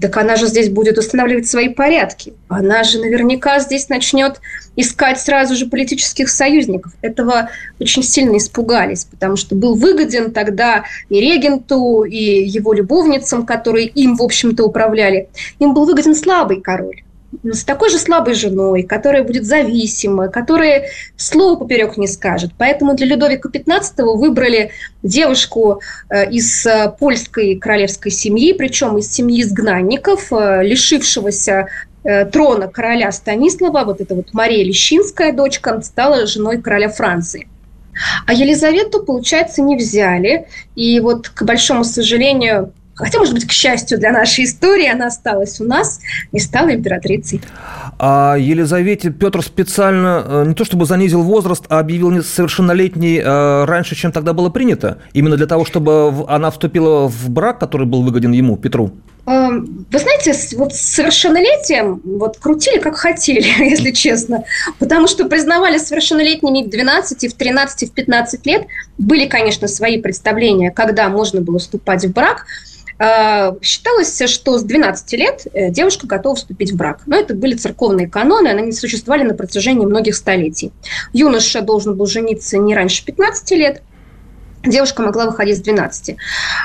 [0.00, 2.34] так она же здесь будет устанавливать свои порядки.
[2.48, 4.40] Она же наверняка здесь начнет
[4.76, 6.92] искать сразу же политических союзников.
[7.00, 13.86] Этого очень сильно испугались, потому что был выгоден тогда и регенту, и его любовницам, которые
[13.86, 15.28] им, в общем-то, управляли.
[15.58, 17.02] Им был выгоден слабый король
[17.44, 22.52] с такой же слабой женой, которая будет зависима, которая слова поперек не скажет.
[22.56, 24.70] Поэтому для Людовика XV выбрали
[25.02, 31.68] девушку э, из э, польской королевской семьи, причем из семьи изгнанников, э, лишившегося
[32.32, 37.48] трона короля Станислава, вот эта вот Мария Лещинская дочка, стала женой короля Франции.
[38.24, 40.46] А Елизавету, получается, не взяли.
[40.74, 45.60] И вот, к большому сожалению, Хотя, может быть, к счастью для нашей истории, она осталась
[45.60, 46.00] у нас
[46.32, 47.40] и стала императрицей.
[47.98, 53.94] А Елизавете Петр специально э, не то чтобы занизил возраст, а объявил несовершеннолетней э, раньше,
[53.94, 54.98] чем тогда было принято?
[55.12, 58.90] Именно для того, чтобы она вступила в брак, который был выгоден ему, Петру?
[59.26, 64.42] Эм, вы знаете, вот с совершеннолетием вот крутили как хотели, если честно.
[64.80, 68.66] Потому что признавали совершеннолетними в 12, в 13, в 15 лет.
[68.96, 72.46] Были, конечно, свои представления, когда можно было вступать в брак–
[73.62, 77.02] считалось, что с 12 лет э, девушка готова вступить в брак.
[77.06, 80.72] Но это были церковные каноны, они существовали на протяжении многих столетий.
[81.12, 83.82] Юноша должен был жениться не раньше 15 лет,
[84.64, 86.16] девушка могла выходить с 12.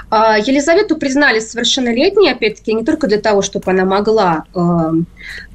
[0.10, 4.60] А, Елизавету признали совершеннолетней, опять-таки, не только для того, чтобы она могла э,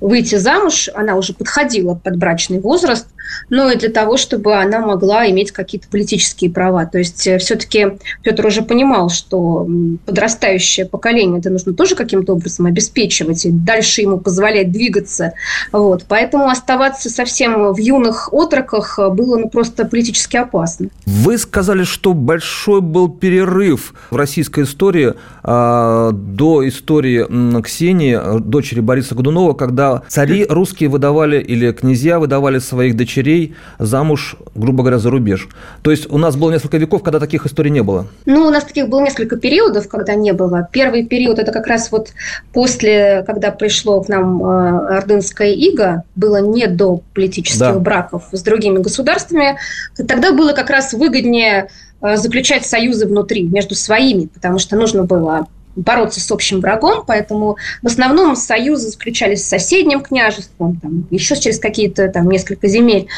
[0.01, 3.07] выйти замуж, она уже подходила под брачный возраст,
[3.51, 6.87] но и для того, чтобы она могла иметь какие-то политические права.
[6.87, 9.67] То есть э, все-таки Петр уже понимал, что
[10.07, 15.33] подрастающее поколение это нужно тоже каким-то образом обеспечивать и дальше ему позволять двигаться.
[15.73, 16.05] Вот.
[16.09, 20.89] Поэтому оставаться совсем в юных отроках было ну, просто политически опасно.
[21.07, 29.15] Вы сказали, что большой был перерыв в российской истории э, до истории Ксении, дочери Бориса
[29.15, 35.49] Годунова, когда цари русские выдавали или князья выдавали своих дочерей замуж, грубо говоря, за рубеж.
[35.83, 38.07] То есть у нас было несколько веков, когда таких историй не было.
[38.27, 40.69] Ну, у нас таких было несколько периодов, когда не было.
[40.71, 42.09] Первый период– это как раз вот
[42.53, 47.79] после, когда пришло к нам э, ордынская ига, было не до политических да.
[47.79, 49.57] браков с другими государствами.
[49.97, 55.49] Тогда было как раз выгоднее э, заключать союзы внутри, между своими, потому что нужно было
[55.79, 61.59] бороться с общим врагом, поэтому в основном союзы заключались с соседним княжеством, там, еще через
[61.59, 63.09] какие-то там несколько земель.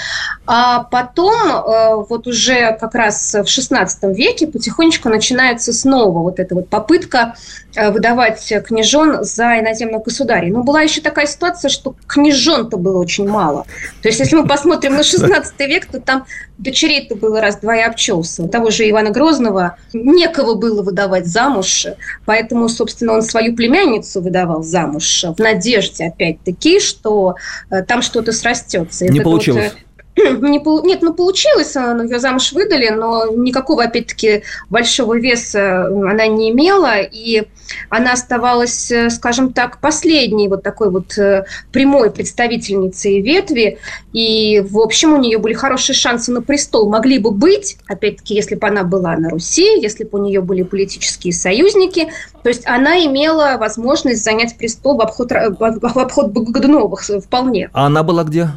[0.47, 6.55] А потом, э, вот уже как раз в XVI веке потихонечку начинается снова вот эта
[6.55, 7.35] вот попытка
[7.70, 10.51] э, выдавать княжон за иноземных государей.
[10.51, 13.65] Но была еще такая ситуация, что княжон-то было очень мало.
[14.03, 16.27] То есть, если мы посмотрим на XVI век, то там
[16.59, 18.47] дочерей-то было раз-два и обчелся.
[18.49, 21.87] Того же Ивана Грозного некого было выдавать замуж,
[22.27, 27.37] поэтому, собственно, он свою племянницу выдавал замуж в надежде, опять-таки, что
[27.71, 29.07] э, там что-то срастется.
[29.07, 29.73] Не Это получилось.
[29.73, 29.75] Вот,
[30.17, 37.01] не, нет, ну получилось, ее замуж выдали, но никакого, опять-таки, большого веса она не имела,
[37.01, 37.45] и
[37.89, 43.79] она оставалась, э, скажем так, последней вот такой вот э, прямой представительницей ветви,
[44.13, 48.57] и, в общем, у нее были хорошие шансы на престол, могли бы быть, опять-таки, если
[48.57, 52.09] бы она была на Руси, если бы у нее были политические союзники,
[52.43, 57.71] то есть она имела возможность занять престол в обход, в обход Годуновых вполне.
[57.73, 58.49] А она была где?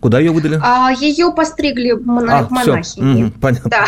[0.00, 0.60] Куда ее выдали?
[0.62, 3.00] А, ее постригли мона- а, монахи.
[3.00, 3.70] Угу, понятно.
[3.70, 3.86] Да.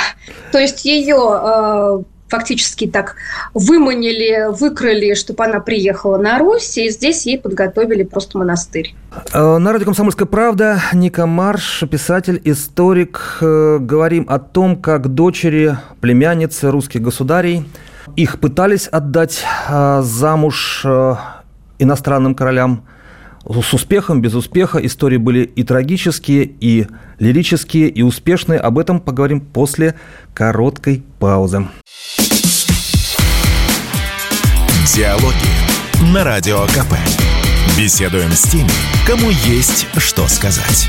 [0.52, 3.16] То есть ее э, фактически так
[3.52, 8.94] выманили, выкрали, чтобы она приехала на Русь, и здесь ей подготовили просто монастырь.
[9.32, 13.38] Э, на радио «Комсомольская правда» Ника Марш, писатель, историк.
[13.40, 17.68] Э, говорим о том, как дочери, племянницы русских государей,
[18.16, 20.84] их пытались отдать замуж
[21.78, 22.84] иностранным королям–
[23.48, 24.78] с успехом, без успеха.
[24.78, 26.86] Истории были и трагические, и
[27.18, 28.60] лирические, и успешные.
[28.60, 29.94] Об этом поговорим после
[30.34, 31.66] короткой паузы.
[34.94, 36.94] Диалоги на Радио КП.
[37.78, 38.70] Беседуем с теми,
[39.06, 40.88] кому есть что сказать.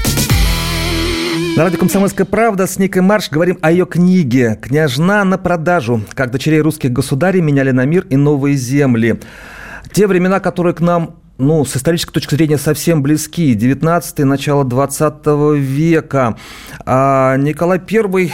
[1.56, 6.02] На радио «Комсомольская правда» с Никой Марш говорим о ее книге «Княжна на продажу.
[6.14, 9.20] Как дочерей русских государей меняли на мир и новые земли».
[9.92, 13.54] Те времена, которые к нам ну, с исторической точки зрения совсем близки.
[13.56, 15.26] 19 начало 20
[15.56, 16.38] века.
[16.86, 18.32] А Николай I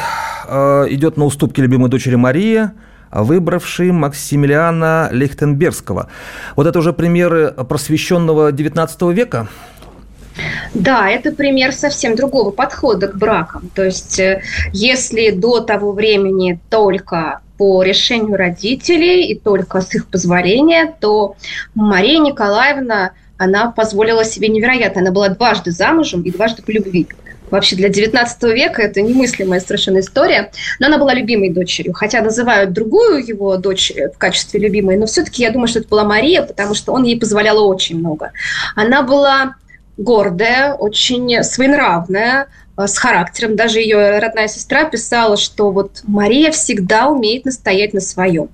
[0.47, 2.71] а, идет на уступки любимой дочери Марии,
[3.11, 6.09] выбравший Максимилиана Лихтенбергского.
[6.55, 9.47] Вот это уже примеры просвещенного 19 века?
[10.73, 13.69] Да, это пример совсем другого подхода к бракам.
[13.73, 14.41] То есть, э,
[14.73, 21.35] если до того времени только по решению родителей и только с их позволения, то
[21.73, 25.01] Мария Николаевна, она позволила себе невероятно.
[25.01, 27.07] Она была дважды замужем и дважды по любви.
[27.51, 30.51] Вообще для 19 века это немыслимая совершенно история.
[30.79, 31.93] Но она была любимой дочерью.
[31.93, 36.03] Хотя называют другую его дочь в качестве любимой, но все-таки я думаю, что это была
[36.03, 38.31] Мария, потому что он ей позволял очень много.
[38.75, 39.55] Она была
[39.97, 43.55] гордая, очень своенравная, э, с характером.
[43.55, 48.49] Даже ее родная сестра писала, что вот Мария всегда умеет настоять на своем.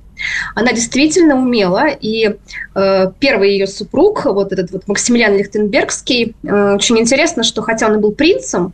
[0.56, 2.36] Она действительно умела, и
[2.76, 7.96] э, первый ее супруг, вот этот вот Максимилиан Лихтенбергский, э, очень интересно, что хотя он
[7.96, 8.74] и был принцем,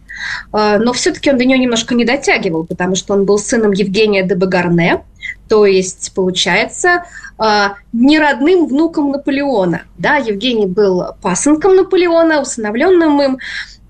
[0.53, 4.23] э, но все-таки он до нее немножко не дотягивал, потому что он был сыном Евгения
[4.23, 5.03] де Багарне,
[5.47, 7.03] то есть, получается,
[7.39, 9.83] э, не родным внуком Наполеона.
[9.97, 13.37] Да, Евгений был пасынком Наполеона, усыновленным им,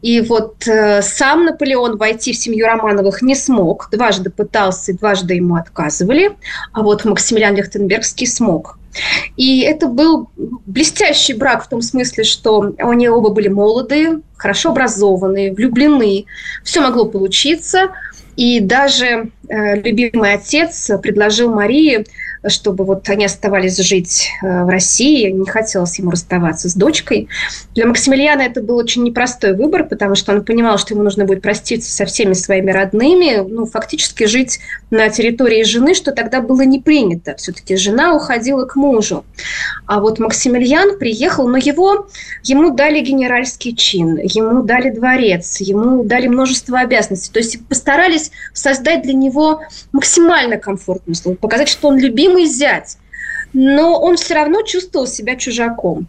[0.01, 3.89] и вот э, сам Наполеон войти в семью Романовых не смог.
[3.91, 6.31] Дважды пытался, дважды ему отказывали.
[6.71, 8.77] А вот Максимилиан Лихтенбергский смог.
[9.35, 10.29] И это был
[10.65, 16.25] блестящий брак в том смысле, что они оба были молодые, хорошо образованные, влюблены.
[16.63, 17.89] Все могло получиться.
[18.35, 22.05] И даже э, любимый отец предложил Марии
[22.45, 27.27] чтобы вот они оставались жить э, в России, не хотелось ему расставаться с дочкой.
[27.73, 31.41] Для Максимилиана это был очень непростой выбор, потому что он понимал, что ему нужно будет
[31.41, 34.59] проститься со всеми своими родными, ну, фактически жить
[34.91, 37.35] на территории жены, что тогда было не принято.
[37.35, 39.25] Все-таки жена уходила к мужу.
[39.85, 42.07] А вот Максимилиан приехал, но его,
[42.43, 47.31] ему дали генеральский чин, ему дали дворец, ему дали множество обязанностей.
[47.31, 49.61] То есть постарались создать для него
[49.91, 52.97] максимально комфортную условия, показать, что он любимый любимый зять,
[53.53, 56.07] но он все равно чувствовал себя чужаком.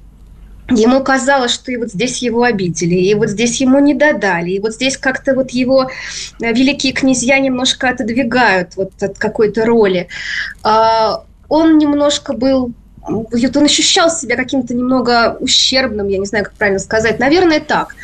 [0.70, 4.60] Ему казалось, что и вот здесь его обидели, и вот здесь ему не додали, и
[4.60, 10.08] вот здесь как-то вот его э, великие князья немножко отодвигают вот от какой-то роли.
[10.62, 12.74] А, он немножко был
[13.08, 17.94] вот он ощущал себя каким-то немного ущербным, я не знаю, как правильно сказать, наверное, так.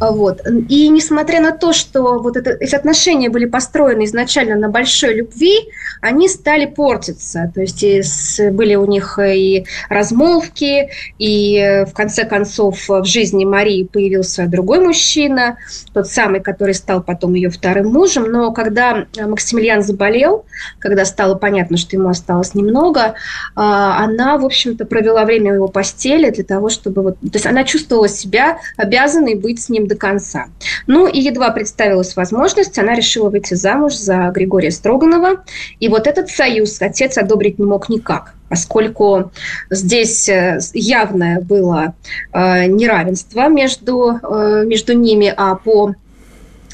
[0.00, 0.40] Вот.
[0.68, 5.68] И несмотря на то, что вот это, эти отношения были построены изначально на большой любви,
[6.00, 7.50] они стали портиться.
[7.54, 13.44] То есть и с, были у них и размолвки, и в конце концов в жизни
[13.44, 15.58] Марии появился другой мужчина,
[15.92, 18.24] тот самый, который стал потом ее вторым мужем.
[18.24, 20.44] Но когда Максимилиан заболел,
[20.78, 23.14] когда стало понятно, что ему осталось немного,
[23.54, 27.02] а, она, в общем-то, провела время его постели для того, чтобы...
[27.02, 30.46] Вот, то есть она чувствовала себя обязанной быть с ним до конца.
[30.86, 35.44] Ну и едва представилась возможность, она решила выйти замуж за Григория Строганова.
[35.80, 39.32] И вот этот союз отец одобрить не мог никак поскольку
[39.70, 41.94] здесь э, явное было
[42.34, 45.94] э, неравенство между, э, между ними, а по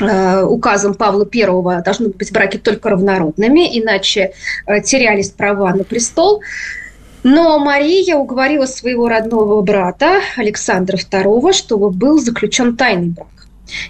[0.00, 4.32] Э, указом Павла I должны быть браки только равнородными, иначе
[4.66, 6.40] э, терялись права на престол.
[7.30, 13.28] Но Мария уговорила своего родного брата Александра II, чтобы был заключен тайный брак.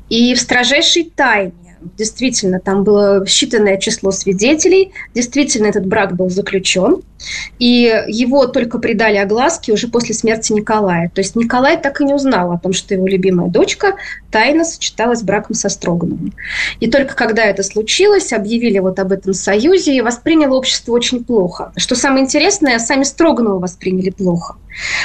[0.09, 7.03] И в строжайшей тайне действительно, там было считанное число свидетелей, действительно этот брак был заключен,
[7.59, 11.11] и его только придали огласке уже после смерти Николая.
[11.14, 13.97] То есть Николай так и не узнал о том, что его любимая дочка
[14.31, 16.33] тайно сочеталась браком со Строгановым.
[16.81, 21.72] И только когда это случилось, объявили вот об этом союзе, и восприняло общество очень плохо.
[21.76, 24.57] Что самое интересное, сами Строгановы восприняли плохо.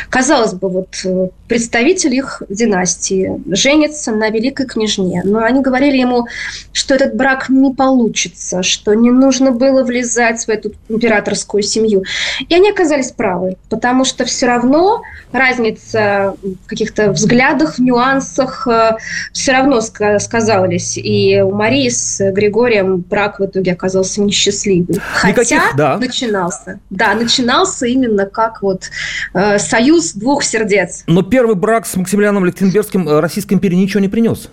[0.09, 6.27] Казалось бы, вот э, представитель их династии женится на великой княжне, но они говорили ему,
[6.73, 12.03] что этот брак не получится, что не нужно было влезать в эту императорскую семью.
[12.49, 18.97] И они оказались правы, потому что все равно разница в каких-то взглядах, нюансах э,
[19.31, 20.97] все равно сказались.
[20.97, 24.97] И у Марии с Григорием брак в итоге оказался несчастливым.
[25.13, 25.97] Хотя Никаких, да.
[25.97, 26.79] начинался.
[26.89, 28.89] Да, начинался именно как вот
[29.33, 31.03] э, союз двух сердец.
[31.07, 34.49] Но первый брак с Максимилианом Лихтенбергским э, Российской империи ничего не принес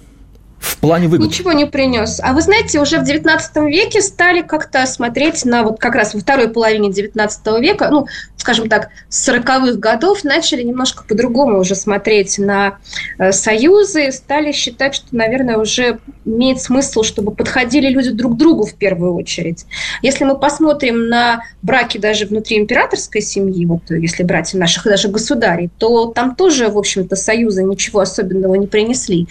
[0.60, 1.26] в плане выгод?
[1.26, 2.20] Ничего не принес.
[2.22, 6.20] А вы знаете, уже в XIX веке стали как-то смотреть на вот как раз во
[6.20, 8.06] второй половине XIX века, ну,
[8.40, 12.78] скажем так, с 40-х годов начали немножко по-другому уже смотреть на
[13.18, 18.64] э, союзы, стали считать, что, наверное, уже имеет смысл, чтобы подходили люди друг к другу
[18.64, 19.66] в первую очередь.
[20.00, 25.70] Если мы посмотрим на браки даже внутри императорской семьи, вот если брать наших даже государей,
[25.78, 29.28] то там тоже, в общем-то, союзы ничего особенного не принесли.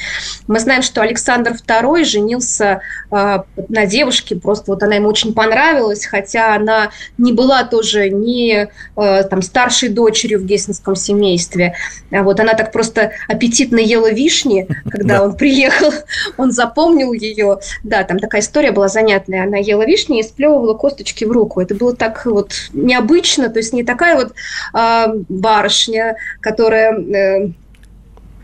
[0.48, 2.82] Мы знаем, что Александр II женился
[3.12, 3.40] э,
[3.70, 8.68] на девушке, просто вот она ему очень понравилась, хотя она не была тоже э,
[9.00, 11.76] там старшей дочерью в гессенском семействе.
[12.12, 15.92] А вот она так просто аппетитно ела вишни, когда он приехал,
[16.38, 17.60] он запомнил ее.
[17.84, 19.44] Да, там такая история была занятная.
[19.44, 21.62] Она ела вишни и сплевывала косточки в руку.
[21.62, 24.34] Это было так вот необычно, то есть не такая вот
[24.74, 27.52] э, барышня, которая э,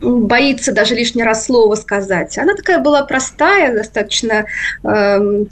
[0.05, 2.37] боится даже лишний раз слово сказать.
[2.37, 4.45] Она такая была простая, достаточно,
[4.83, 5.45] э,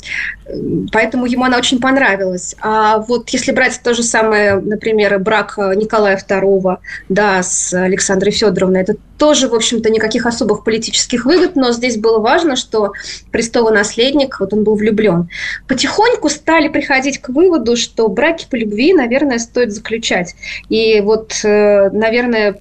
[0.92, 2.56] поэтому ему она очень понравилась.
[2.62, 6.78] А вот если брать то же самое, например, брак Николая II
[7.10, 12.20] да, с Александрой Федоровной, это тоже, в общем-то, никаких особых политических выгод, но здесь было
[12.20, 12.92] важно, что
[13.32, 15.30] престолонаследник, вот он был влюблен.
[15.68, 20.36] Потихоньку стали приходить к выводу, что браки по любви, наверное, стоит заключать.
[20.68, 22.60] И вот, э, наверное,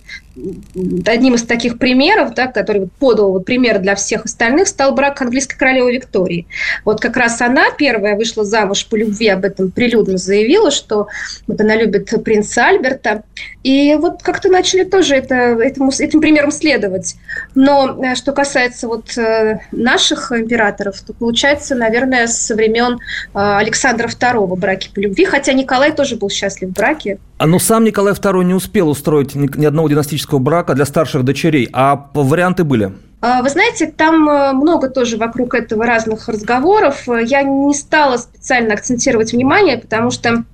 [1.07, 5.57] одним из таких примеров, да, который подал вот пример для всех остальных, стал брак английской
[5.57, 6.47] королевы Виктории.
[6.85, 11.09] Вот как раз она первая вышла замуж по любви, об этом прилюдно заявила, что
[11.47, 13.24] вот она любит принца Альберта.
[13.62, 17.16] И вот как-то начали тоже это, этому, этим примером следовать.
[17.55, 22.99] Но э, что касается вот э, наших императоров, то получается, наверное, со времен э,
[23.35, 27.18] Александра II браки по любви, хотя Николай тоже был счастлив в браке.
[27.43, 31.68] А но сам Николай II не успел устроить ни одного династического брака для старших дочерей,
[31.72, 32.93] а варианты были?
[33.20, 34.22] А, вы знаете, там
[34.59, 37.09] много тоже вокруг этого разных разговоров.
[37.09, 40.45] Я не стала специально акцентировать внимание, потому что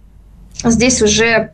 [0.65, 1.51] здесь уже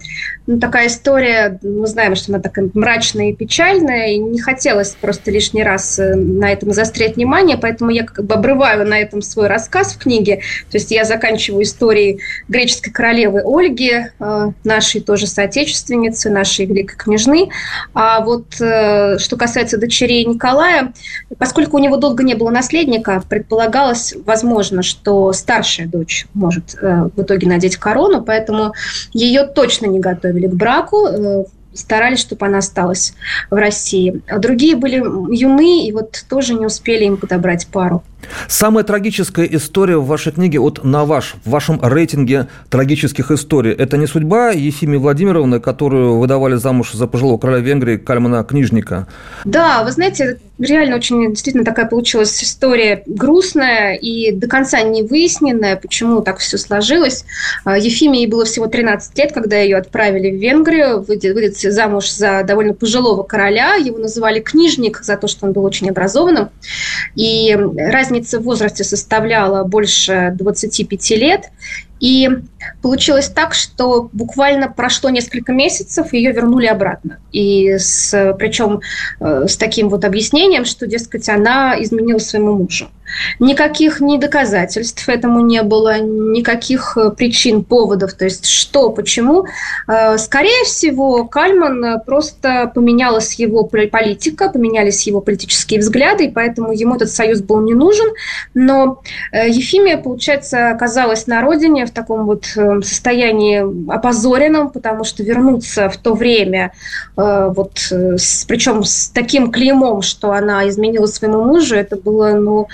[0.47, 5.31] ну, такая история, мы знаем, что она такая мрачная и печальная, и не хотелось просто
[5.31, 9.47] лишний раз э, на этом заострять внимание, поэтому я как бы обрываю на этом свой
[9.47, 10.43] рассказ в книге.
[10.71, 17.49] То есть я заканчиваю историей греческой королевы Ольги, э, нашей тоже соотечественницы, нашей великой княжны.
[17.95, 20.93] А вот э, что касается дочерей Николая,
[21.39, 27.49] поскольку у него долго не было наследника, предполагалось, возможно, что старшая дочь может в итоге
[27.49, 28.75] надеть корону, поэтому
[29.13, 33.15] ее точно не готовили к браку, э, старались, чтобы она осталась
[33.51, 34.23] в России.
[34.29, 38.03] А другие были юны и вот тоже не успели им подобрать пару.
[38.49, 43.97] Самая трагическая история в вашей книге, вот на ваш, в вашем рейтинге трагических историй, это
[43.97, 49.07] не судьба Ефимии Владимировны, которую выдавали замуж за пожилого короля Венгрии Кальмана Книжника?
[49.45, 55.77] Да, вы знаете, реально очень действительно такая получилась история грустная и до конца не выясненная,
[55.77, 57.25] почему так все сложилось.
[57.65, 62.75] А, Ефимии было всего 13 лет, когда ее отправили в Венгрию, выйти замуж за довольно
[62.75, 63.75] пожилого короля.
[63.75, 66.51] Его называли книжник за то, что он был очень образованным.
[67.15, 71.51] И разница разница в возрасте составляла больше 25 лет.
[72.05, 72.29] И
[72.83, 77.19] получилось так, что буквально прошло несколько месяцев, ее вернули обратно.
[77.33, 78.83] И с, причем
[79.21, 82.91] э, с таким вот объяснением, что, дескать, она изменила своему мужу.
[83.39, 89.47] Никаких ни доказательств этому не было, никаких э, причин, поводов, то есть что, почему.
[89.89, 96.97] Э, скорее всего, Кальман просто поменялась его политика, поменялись его политические взгляды, и поэтому ему
[96.97, 98.13] этот союз был не нужен.
[98.53, 99.01] Но
[99.33, 105.97] Ефимия, получается, оказалась на родине в таком вот э, состоянии опозоренном, потому что вернуться в
[105.97, 106.73] то время,
[107.17, 112.69] э, вот, с, причем с таким клеймом, что она изменила своему мужу, это было, ну,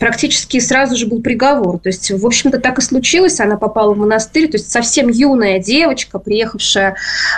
[0.00, 1.78] практически сразу же был приговор.
[1.78, 3.38] То есть, в общем-то, так и случилось.
[3.38, 4.50] Она попала в монастырь.
[4.50, 6.96] То есть, совсем юная девочка, приехавшая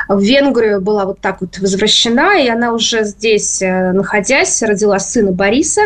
[0.09, 2.41] в Венгрию, была вот так вот возвращена.
[2.41, 5.83] И она уже здесь, э, находясь, родила сына Бориса,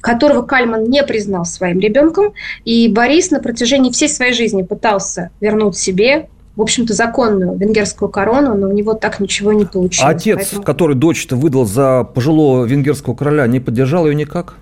[0.00, 2.32] которого Кальман не признал своим ребенком.
[2.64, 8.54] И Борис на протяжении всей своей жизни пытался вернуть себе в общем-то, законную венгерскую корону,
[8.54, 10.04] но у него так ничего не получилось.
[10.04, 10.62] А отец, поэтому...
[10.62, 14.56] который дочь-то выдал за пожилого венгерского короля, не поддержал ее никак?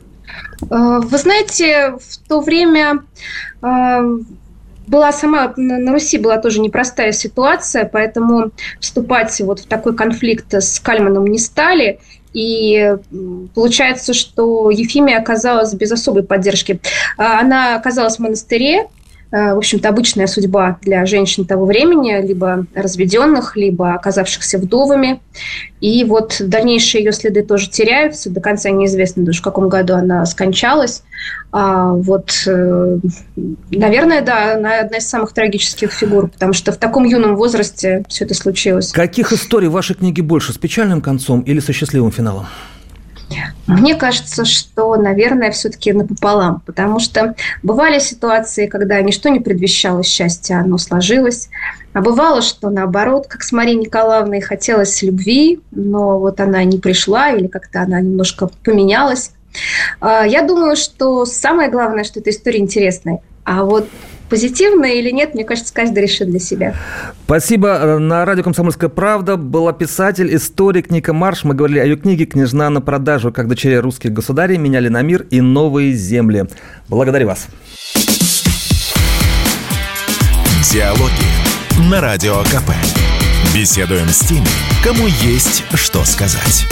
[0.60, 3.04] Вы знаете, в то время
[4.88, 8.50] была сама на Руси была тоже непростая ситуация, поэтому
[8.80, 12.00] вступать вот в такой конфликт с Кальманом не стали.
[12.32, 12.94] И
[13.54, 16.80] получается, что Ефимия оказалась без особой поддержки.
[17.16, 18.97] А, она оказалась в монастыре, Э,
[19.30, 25.20] в общем-то, обычная судьба для женщин того времени, либо разведенных, либо оказавшихся вдовами.
[25.80, 28.30] И вот дальнейшие ее следы тоже теряются.
[28.30, 31.02] До конца неизвестно даже, в каком году она скончалась.
[31.50, 32.98] А вот, э,
[33.70, 38.24] наверное, да, она одна из самых трагических фигур, потому что в таком юном возрасте все
[38.24, 38.92] это случилось.
[38.92, 42.46] Каких историй в вашей книге больше, с печальным концом или со счастливым финалом?
[43.66, 50.60] Мне кажется, что, наверное, все-таки напополам, потому что бывали ситуации, когда ничто не предвещало счастья,
[50.60, 51.50] оно сложилось.
[51.92, 57.30] А бывало, что наоборот, как с Марией Николаевной, хотелось любви, но вот она не пришла
[57.30, 59.32] или как-то она немножко поменялась.
[60.00, 63.20] А, я думаю, что самое главное, что эта история интересная.
[63.44, 63.88] А вот
[64.28, 66.74] позитивно или нет, мне кажется, каждый решит для себя.
[67.24, 67.98] Спасибо.
[67.98, 71.44] На радио «Комсомольская правда» была писатель, историк Ника Марш.
[71.44, 73.32] Мы говорили о ее книге «Княжна на продажу.
[73.32, 76.46] Как дочери русских государей меняли на мир и новые земли».
[76.88, 77.48] Благодарю вас.
[80.72, 82.70] Диалоги на Радио КП.
[83.54, 84.46] Беседуем с теми,
[84.84, 86.66] кому есть что сказать.